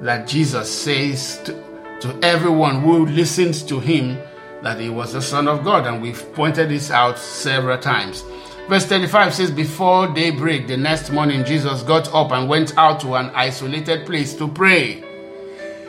that 0.00 0.26
Jesus 0.26 0.68
says 0.68 1.38
to, 1.44 1.62
to 2.00 2.18
everyone 2.26 2.82
who 2.82 3.06
listens 3.06 3.62
to 3.64 3.78
him 3.78 4.18
that 4.64 4.80
he 4.80 4.88
was 4.90 5.12
the 5.12 5.22
Son 5.22 5.46
of 5.46 5.62
God, 5.62 5.86
and 5.86 6.02
we've 6.02 6.34
pointed 6.34 6.70
this 6.70 6.90
out 6.90 7.16
several 7.16 7.78
times. 7.78 8.24
Verse 8.68 8.84
35 8.84 9.32
says, 9.32 9.50
Before 9.52 10.08
daybreak 10.12 10.66
the 10.66 10.76
next 10.76 11.10
morning, 11.10 11.44
Jesus 11.44 11.84
got 11.84 12.12
up 12.12 12.32
and 12.32 12.48
went 12.48 12.76
out 12.76 12.98
to 13.00 13.14
an 13.14 13.30
isolated 13.34 14.06
place 14.06 14.34
to 14.34 14.48
pray. 14.48 15.04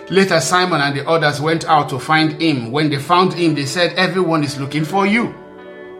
Later, 0.10 0.42
Simon 0.42 0.82
and 0.82 0.98
the 0.98 1.08
others 1.08 1.40
went 1.40 1.64
out 1.66 1.88
to 1.90 2.00
find 2.00 2.34
him. 2.42 2.72
When 2.72 2.90
they 2.90 2.98
found 3.00 3.34
him, 3.34 3.56
they 3.56 3.66
said, 3.66 3.94
Everyone 3.94 4.44
is 4.44 4.60
looking 4.60 4.84
for 4.84 5.06
you. 5.06 5.34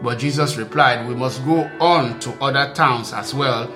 But 0.02 0.18
Jesus 0.18 0.56
replied, 0.58 1.08
We 1.08 1.14
must 1.14 1.44
go 1.46 1.62
on 1.80 2.20
to 2.20 2.30
other 2.42 2.72
towns 2.74 3.14
as 3.14 3.32
well. 3.32 3.72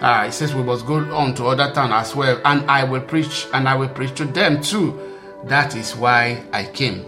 Uh, 0.00 0.26
he 0.26 0.30
says, 0.30 0.54
We 0.54 0.62
must 0.62 0.86
go 0.86 0.94
on 1.14 1.34
to 1.34 1.46
other 1.46 1.72
towns 1.72 1.92
as 1.94 2.14
well, 2.16 2.40
and 2.44 2.70
I 2.70 2.84
will 2.84 3.00
preach, 3.00 3.46
and 3.52 3.68
I 3.68 3.74
will 3.74 3.88
preach 3.88 4.14
to 4.18 4.24
them 4.24 4.62
too. 4.62 5.18
That 5.46 5.74
is 5.74 5.96
why 5.96 6.44
I 6.52 6.64
came. 6.66 7.04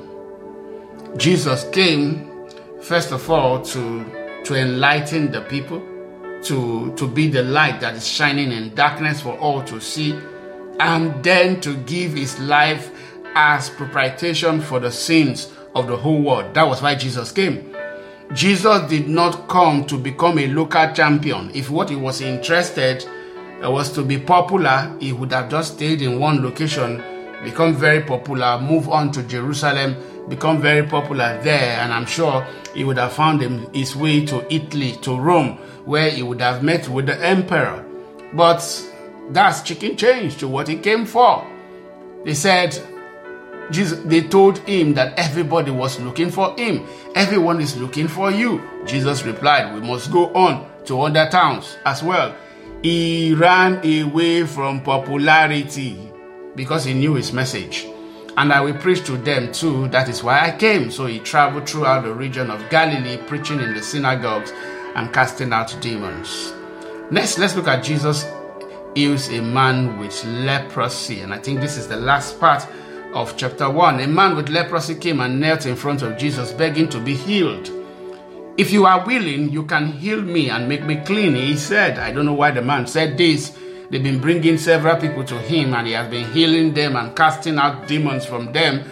Jesus 1.17 1.69
came, 1.71 2.49
first 2.83 3.13
of 3.13 3.31
all, 3.31 3.63
to, 3.63 4.43
to 4.45 4.55
enlighten 4.57 5.31
the 5.31 5.43
people, 5.43 5.79
to, 6.43 6.93
to 6.97 7.07
be 7.07 7.29
the 7.29 7.45
light 7.45 7.81
that 7.81 7.95
is 7.95 8.07
shining 8.07 8.51
in 8.51 8.75
darkness 8.75 9.21
for 9.21 9.39
all 9.39 9.63
to 9.63 9.81
see 9.81 10.19
and 10.81 11.23
then 11.23 11.61
to 11.61 11.77
give 11.85 12.13
his 12.15 12.39
life 12.41 12.91
as 13.35 13.71
propitiation 13.71 14.61
for 14.61 14.81
the 14.81 14.91
sins 14.91 15.53
of 15.75 15.87
the 15.87 15.97
whole 15.97 16.21
world. 16.23 16.55
That 16.55 16.67
was 16.67 16.83
why 16.83 16.95
Jesus 16.95 17.33
came. 17.33 17.75
Jesus 18.33 18.89
did 18.89 19.09
not 19.09 19.49
come 19.49 19.85
to 19.87 19.99
become 19.99 20.39
a 20.39 20.47
local 20.49 20.91
champion. 20.93 21.51
If 21.55 21.71
what 21.71 21.91
he 21.91 21.97
was 21.97 22.21
interested 22.21 23.05
uh, 23.65 23.71
was 23.71 23.93
to 23.93 24.03
be 24.03 24.19
popular, 24.19 24.97
he 24.99 25.13
would 25.13 25.33
have 25.33 25.51
just 25.51 25.75
stayed 25.75 26.01
in 26.03 26.19
one 26.19 26.43
location, 26.43 27.03
become 27.45 27.75
very 27.75 28.03
popular, 28.03 28.59
move 28.61 28.89
on 28.89 29.13
to 29.13 29.23
Jerusalem, 29.25 29.97
become 30.29 30.61
very 30.61 30.87
popular 30.87 31.39
there, 31.43 31.79
and 31.83 31.93
I'm 31.93 32.07
sure 32.07 32.47
he 32.73 32.83
would 32.85 32.97
have 32.99 33.13
found 33.13 33.43
his 33.75 33.95
way 33.95 34.25
to 34.27 34.53
Italy, 34.53 34.93
to 35.03 35.19
Rome, 35.19 35.59
where 35.85 36.09
he 36.11 36.23
would 36.23 36.41
have 36.41 36.63
met 36.63 36.89
with 36.89 37.07
the 37.07 37.23
emperor. 37.23 37.85
But 38.33 38.61
that's 39.31 39.63
chicken 39.63 39.97
change 39.97 40.37
to 40.39 40.49
what 40.49 40.69
he 40.69 40.77
came 40.77 41.07
for. 41.07 41.47
They 42.25 42.35
said, 42.35 42.79
Jesus, 43.71 43.99
they 44.05 44.23
told 44.23 44.59
him 44.59 44.93
that 44.95 45.19
everybody 45.19 45.71
was 45.71 45.99
looking 46.01 46.31
for 46.31 46.55
him. 46.59 46.87
Everyone 47.15 47.61
is 47.61 47.77
looking 47.79 48.09
for 48.09 48.31
you. 48.31 48.63
Jesus 48.87 49.25
replied, 49.25 49.75
We 49.75 49.81
must 49.81 50.13
go 50.13 50.33
on 50.35 50.69
to 50.85 51.01
other 51.01 51.29
towns 51.31 51.77
as 51.87 52.03
well. 52.03 52.35
He 52.83 53.35
ran 53.35 53.77
away 53.87 54.45
from 54.47 54.83
popularity 54.83 55.99
because 56.55 56.85
he 56.85 56.93
knew 56.93 57.15
his 57.15 57.33
message. 57.33 57.87
And 58.37 58.53
I 58.53 58.61
will 58.61 58.75
preach 58.75 59.07
to 59.07 59.17
them 59.17 59.53
too. 59.53 59.89
That 59.89 60.09
is 60.09 60.23
why 60.23 60.41
I 60.53 60.57
came. 60.57 60.91
So 60.91 61.07
he 61.07 61.21
traveled 61.21 61.69
throughout 61.69 62.03
the 62.05 62.13
region 62.13 62.51
of 62.51 62.69
Galilee, 62.69 63.17
preaching 63.27 63.61
in 63.61 63.73
the 63.75 63.83
synagogues 63.83 64.53
and 64.95 65.13
casting 65.13 65.53
out 65.53 65.75
demons. 65.81 66.53
Next, 67.11 67.39
let's 67.39 67.55
look 67.55 67.69
at 67.69 67.83
Jesus 67.85 68.25
heals 68.95 69.29
a 69.29 69.41
man 69.43 69.99
with 69.99 70.25
leprosy. 70.25 71.21
And 71.21 71.33
I 71.35 71.39
think 71.39 71.61
this 71.61 71.77
is 71.77 71.89
the 71.89 71.97
last 71.97 72.39
part 72.39 72.67
of 73.13 73.37
chapter 73.37 73.69
1. 73.69 74.01
A 74.01 74.07
man 74.07 74.37
with 74.37 74.49
leprosy 74.49 74.95
came 74.95 75.21
and 75.21 75.41
knelt 75.41 75.67
in 75.67 75.77
front 75.77 76.03
of 76.03 76.17
Jesus, 76.17 76.53
begging 76.53 76.89
to 76.91 77.01
be 77.01 77.15
healed. 77.15 77.71
If 78.57 78.73
you 78.73 78.87
are 78.87 79.05
willing, 79.05 79.51
you 79.51 79.65
can 79.65 79.89
heal 79.89 80.23
me 80.23 80.49
and 80.49 80.69
make 80.69 80.85
me 80.85 80.97
clean, 81.05 81.35
he 81.35 81.57
said. 81.57 81.99
I 81.99 82.13
don't 82.13 82.25
know 82.25 82.35
why 82.35 82.53
the 82.53 82.63
man 82.63 82.87
said 82.87 83.19
this. 83.19 83.57
They've 83.91 84.03
been 84.03 84.21
bringing 84.21 84.59
several 84.59 84.97
people 84.97 85.25
to 85.25 85.39
him 85.41 85.75
and 85.75 85.87
he 85.87 85.93
has 85.95 86.11
been 86.11 86.31
healing 86.33 86.73
them 86.73 86.97
and 86.97 87.17
casting 87.17 87.59
out 87.59 87.89
demons 87.89 88.25
from 88.25 88.53
them. 88.53 88.85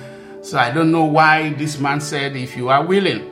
So 0.42 0.58
I 0.58 0.72
don't 0.72 0.90
know 0.90 1.04
why 1.04 1.52
this 1.54 1.78
man 1.78 2.00
said, 2.00 2.34
if 2.34 2.56
you 2.56 2.68
are 2.68 2.84
willing. 2.84 3.28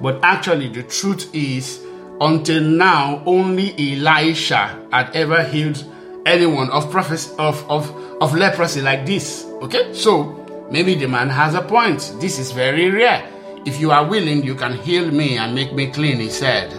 But 0.00 0.20
actually, 0.22 0.68
the 0.68 0.82
truth 0.82 1.34
is, 1.34 1.82
until 2.20 2.60
now, 2.62 3.22
only 3.26 3.70
Elisha 3.72 4.86
had 4.92 5.14
ever 5.16 5.42
healed 5.42 5.82
anyone 6.26 6.70
of, 6.70 6.90
prophecy 6.90 7.32
of, 7.38 7.68
of, 7.70 7.90
of 8.20 8.34
leprosy 8.34 8.80
like 8.82 9.06
this. 9.06 9.44
Okay? 9.62 9.92
So, 9.94 10.68
maybe 10.70 10.94
the 10.94 11.08
man 11.08 11.28
has 11.30 11.54
a 11.54 11.62
point. 11.62 12.14
This 12.20 12.38
is 12.38 12.52
very 12.52 12.90
rare. 12.90 13.28
If 13.64 13.80
you 13.80 13.90
are 13.90 14.04
willing, 14.06 14.42
you 14.44 14.54
can 14.54 14.72
heal 14.78 15.10
me 15.10 15.38
and 15.38 15.54
make 15.54 15.72
me 15.72 15.90
clean, 15.90 16.18
he 16.20 16.28
said. 16.30 16.72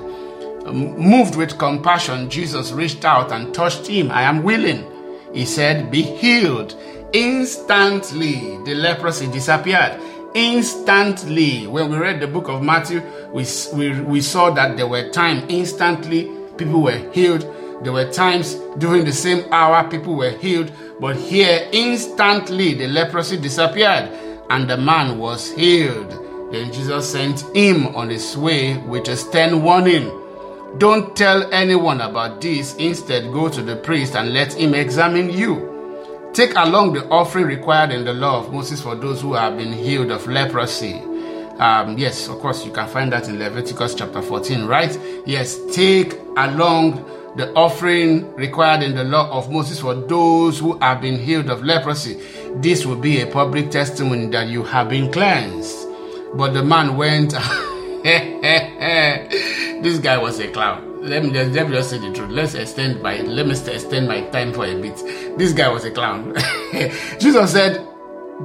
Um, 0.66 0.98
moved 0.98 1.36
with 1.36 1.58
compassion, 1.58 2.30
Jesus 2.30 2.72
reached 2.72 3.04
out 3.04 3.32
and 3.32 3.54
touched 3.54 3.88
him. 3.88 4.12
I 4.12 4.22
am 4.22 4.44
willing. 4.44 4.86
He 5.34 5.46
said, 5.46 5.92
Be 5.92 6.04
healed. 6.04 6.76
Instantly, 7.12 8.58
the 8.66 8.74
leprosy 8.76 9.28
disappeared 9.28 10.00
instantly. 10.34 11.68
When 11.68 11.90
we 11.92 11.98
read 11.98 12.20
the 12.20 12.28
book 12.28 12.48
of 12.50 12.62
Matthew, 12.62 13.02
we, 13.32 13.46
we, 13.74 14.00
we 14.02 14.22
saw 14.22 14.50
that 14.52 14.78
there 14.78 14.88
were 14.88 15.10
times 15.10 15.44
instantly 15.50 16.30
people 16.58 16.82
were 16.82 17.12
healed. 17.12 17.42
There 17.84 17.94
were 17.94 18.12
times 18.12 18.56
during 18.78 19.06
the 19.06 19.12
same 19.12 19.52
hour 19.52 19.90
people 19.90 20.16
were 20.16 20.32
healed. 20.32 20.72
But 21.00 21.18
here, 21.18 21.68
instantly, 21.74 22.74
the 22.76 22.88
leprosy 22.88 23.38
disappeared 23.38 24.10
and 24.50 24.70
the 24.70 24.78
man 24.78 25.18
was 25.18 25.52
healed. 25.54 26.12
Then 26.52 26.72
Jesus 26.72 27.12
sent 27.12 27.42
him 27.56 27.96
on 27.96 28.10
his 28.10 28.38
way 28.38 28.78
with 28.78 29.08
a 29.08 29.18
stern 29.18 29.64
warning. 29.64 30.08
Don't 30.78 31.16
tell 31.16 31.52
anyone 31.52 32.02
about 32.02 32.42
this. 32.42 32.76
Instead, 32.76 33.32
go 33.34 33.50
to 33.50 33.62
the 33.62 33.76
priest 33.78 34.16
and 34.16 34.34
let 34.34 34.54
him 34.54 34.74
examine 34.74 35.32
you. 35.32 35.73
Take 36.34 36.56
along 36.56 36.94
the 36.94 37.08
offering 37.10 37.46
required 37.46 37.92
in 37.92 38.06
the 38.06 38.14
law 38.14 38.40
of 38.40 38.52
Moses 38.52 38.82
for 38.82 38.96
those 38.96 39.22
who 39.22 39.34
have 39.34 39.56
been 39.56 39.72
healed 39.72 40.10
of 40.10 40.26
leprosy. 40.26 40.96
Um, 41.60 41.96
yes, 41.96 42.28
of 42.28 42.40
course, 42.40 42.66
you 42.66 42.72
can 42.72 42.90
find 42.90 43.12
that 43.14 43.28
in 43.30 43.38
Leviticus 43.38 43.94
chapter 43.94 44.20
14, 44.20 44.66
right? 44.66 45.00
Yes, 45.28 45.60
take 45.72 46.14
along 46.36 47.06
the 47.36 47.54
offering 47.54 48.34
required 48.34 48.82
in 48.82 48.96
the 48.96 49.04
law 49.04 49.30
of 49.30 49.52
Moses 49.52 49.80
for 49.80 49.94
those 49.94 50.58
who 50.58 50.76
have 50.80 51.02
been 51.02 51.20
healed 51.20 51.52
of 51.52 51.64
leprosy. 51.64 52.20
This 52.56 52.84
will 52.84 52.98
be 53.00 53.22
a 53.22 53.28
public 53.28 53.70
testimony 53.70 54.26
that 54.32 54.48
you 54.48 54.64
have 54.64 54.90
been 54.90 55.12
cleansed. 55.12 55.88
But 56.34 56.54
the 56.54 56.64
man 56.64 56.98
went, 56.98 57.30
this 59.84 60.00
guy 60.00 60.18
was 60.18 60.40
a 60.40 60.48
clown 60.48 60.93
let 61.04 61.22
me 61.22 61.32
just 61.32 61.52
let 61.52 61.68
me 61.68 61.74
just 61.76 61.90
say 61.90 61.98
the 61.98 62.12
truth. 62.14 62.30
Let's 62.30 62.54
extend 62.54 63.02
my 63.02 63.20
let 63.22 63.46
me 63.46 63.52
extend 63.52 64.08
my 64.08 64.22
time 64.30 64.54
for 64.54 64.66
a 64.66 64.74
bit. 64.82 64.96
This 65.38 65.52
guy 65.54 65.68
was 65.68 65.84
a 65.86 65.92
clown. 65.92 66.34
Jesus 67.20 67.52
said, 67.52 67.86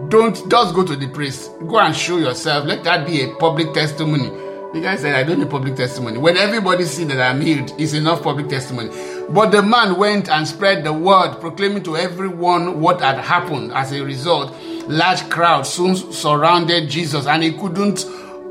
"Don't 0.08 0.34
just 0.50 0.74
go 0.74 0.84
to 0.84 0.96
the 0.96 1.08
priest. 1.08 1.52
Go 1.68 1.78
and 1.78 1.94
show 1.94 2.16
yourself. 2.18 2.66
Let 2.66 2.82
that 2.84 3.06
be 3.06 3.22
a 3.22 3.34
public 3.36 3.72
testimony." 3.74 4.28
The 4.74 4.80
guy 4.82 4.96
said, 4.96 5.14
"I 5.14 5.22
don't 5.22 5.38
need 5.38 5.50
public 5.50 5.76
testimony. 5.76 6.18
When 6.18 6.36
everybody 6.36 6.84
sees 6.84 7.06
that 7.08 7.20
I'm 7.20 7.40
healed, 7.40 7.72
it's 7.78 7.92
enough 7.92 8.22
public 8.22 8.48
testimony." 8.48 8.90
But 9.30 9.50
the 9.50 9.62
man 9.62 9.96
went 9.96 10.28
and 10.28 10.46
spread 10.46 10.82
the 10.82 10.92
word, 10.92 11.36
proclaiming 11.40 11.84
to 11.84 11.96
everyone 11.96 12.80
what 12.80 13.00
had 13.00 13.18
happened. 13.18 13.72
As 13.72 13.92
a 13.92 14.04
result, 14.04 14.52
large 14.88 15.28
crowds 15.30 15.68
soon 15.68 15.94
surrounded 15.94 16.90
Jesus, 16.90 17.26
and 17.28 17.40
he 17.44 17.52
couldn't 17.52 18.04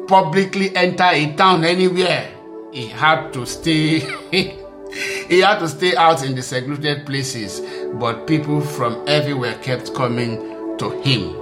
publicly 0.08 0.74
enter 0.78 1.10
a 1.12 1.34
town 1.36 1.66
anywhere 1.66 2.34
he 2.78 2.86
had 2.86 3.32
to 3.34 3.44
stay 3.48 4.02
he 5.32 5.40
had 5.40 5.58
to 5.58 5.68
stay 5.68 5.96
out 5.96 6.24
in 6.24 6.36
the 6.36 6.44
secluded 6.44 7.06
places 7.08 7.60
but 7.96 8.28
people 8.28 8.62
from 8.62 9.04
everywhere 9.08 9.56
kept 9.64 9.94
coming 9.96 10.38
to 10.78 10.92
him 11.02 11.34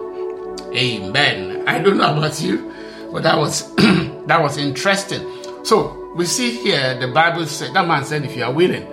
amen 0.74 1.68
i 1.68 1.78
don't 1.78 1.98
know 1.98 2.18
about 2.18 2.42
you 2.42 2.72
but 3.12 3.24
that 3.24 3.38
was 3.38 3.76
that 4.28 4.40
was 4.42 4.56
interesting 4.58 5.22
so 5.66 6.14
we 6.16 6.26
see 6.26 6.52
here 6.64 6.98
the 7.02 7.08
bible 7.10 7.46
said 7.46 7.74
that 7.74 7.86
man 7.86 8.06
said 8.06 8.24
if 8.24 8.34
you 8.36 8.44
are 8.44 8.54
willing 8.54 8.84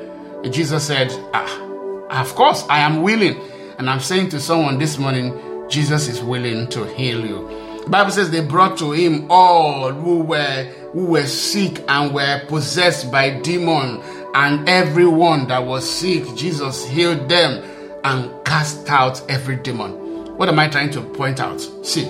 and 0.43 0.53
jesus 0.53 0.85
said 0.85 1.09
ah 1.33 2.11
of 2.21 2.35
course 2.35 2.65
i 2.69 2.81
am 2.81 3.03
willing 3.05 3.39
and 3.79 3.89
i'm 3.89 4.01
saying 4.01 4.29
to 4.29 4.41
someone 4.41 4.79
this 4.79 4.99
morning 4.99 5.33
jesus 5.71 6.09
is 6.09 6.21
willing 6.21 6.67
to 6.69 6.85
heal 6.95 7.25
you 7.25 7.47
the 7.85 7.91
bible 7.91 8.11
says 8.11 8.33
they 8.33 8.45
brought 8.45 8.77
to 8.77 8.91
him 8.91 9.31
all 9.31 9.93
who 9.93 10.23
were 10.25 10.73
who 10.93 11.07
were 11.07 11.27
sick 11.27 11.83
and 11.89 12.15
were 12.15 12.45
possessed 12.49 13.11
by 13.11 13.31
demon 13.41 14.01
and 14.35 14.69
everyone 14.69 15.49
that 15.49 15.65
was 15.65 15.89
sick 15.89 16.23
jesus 16.37 16.85
healed 16.87 17.29
them 17.29 17.65
and 18.05 18.45
cast 18.45 18.89
out 18.91 19.21
every 19.31 19.57
demon 19.57 19.93
what 20.37 20.49
am 20.49 20.59
i 20.59 20.69
trying 20.69 20.91
to 20.91 21.01
point 21.01 21.41
out 21.41 21.59
see 21.85 22.05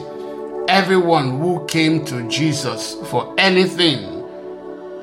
everyone 0.68 1.38
who 1.40 1.64
came 1.66 2.04
to 2.04 2.28
jesus 2.28 2.96
for 3.08 3.32
anything 3.38 4.22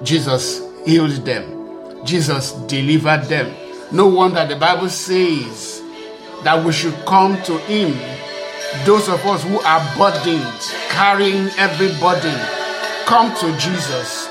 jesus 0.04 0.62
healed 0.86 1.12
them 1.26 2.06
jesus 2.06 2.52
delivered 2.68 3.24
them 3.24 3.50
no 3.94 4.08
wonder 4.08 4.46
the 4.46 4.56
bible 4.58 4.90
says 4.90 5.82
that 6.44 6.64
we 6.66 6.74
should 6.74 6.94
come 7.06 7.42
to 7.44 7.58
him 7.60 7.92
those 8.86 9.08
of 9.08 9.24
us 9.26 9.44
who 9.46 9.60
are 9.62 9.98
burdened 9.98 10.62
carrying 10.90 11.48
every 11.58 11.90
burden 12.00 12.59
come 13.10 13.36
to 13.38 13.52
Jesus, 13.58 14.30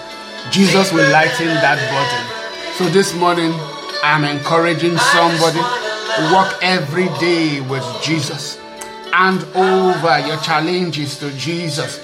Jesus 0.53 0.93
will 0.93 1.11
lighten 1.11 1.49
that 1.49 1.83
burden. 1.91 2.75
So 2.79 2.85
this 2.95 3.12
morning, 3.12 3.51
I'm 4.05 4.23
encouraging 4.23 4.97
somebody 4.97 5.59
walk 6.33 6.57
every 6.62 7.07
day 7.19 7.61
with 7.62 7.83
Jesus. 8.05 8.55
Hand 9.12 9.43
over 9.57 10.21
your 10.25 10.37
challenges 10.43 11.19
to 11.19 11.33
Jesus. 11.37 11.99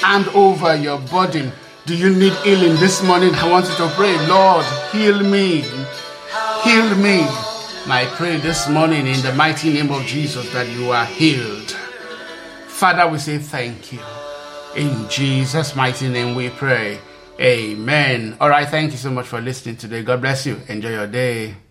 Hand 0.00 0.26
over 0.28 0.74
your 0.74 0.98
burden. 1.00 1.52
Do 1.84 1.94
you 1.94 2.08
need 2.08 2.32
healing 2.40 2.80
this 2.80 3.02
morning? 3.02 3.34
I 3.34 3.50
want 3.50 3.66
you 3.68 3.74
to 3.74 3.88
pray, 3.90 4.16
Lord, 4.26 4.64
heal 4.92 5.20
me. 5.22 5.60
Heal 6.64 6.94
me. 6.96 7.26
I 7.92 8.10
pray 8.16 8.38
this 8.38 8.70
morning 8.70 9.06
in 9.06 9.20
the 9.20 9.34
mighty 9.34 9.70
name 9.74 9.90
of 9.90 10.02
Jesus 10.06 10.50
that 10.54 10.66
you 10.72 10.92
are 10.92 11.04
healed. 11.04 11.72
Father, 12.68 13.06
we 13.06 13.18
say 13.18 13.36
thank 13.36 13.92
you. 13.92 14.00
In 14.76 15.08
Jesus' 15.08 15.74
mighty 15.74 16.06
name 16.06 16.34
we 16.34 16.50
pray. 16.50 17.00
Amen. 17.40 18.36
All 18.38 18.50
right. 18.50 18.68
Thank 18.68 18.92
you 18.92 18.98
so 18.98 19.10
much 19.10 19.24
for 19.26 19.40
listening 19.40 19.78
today. 19.78 20.02
God 20.02 20.20
bless 20.20 20.44
you. 20.44 20.60
Enjoy 20.68 20.90
your 20.90 21.06
day. 21.06 21.65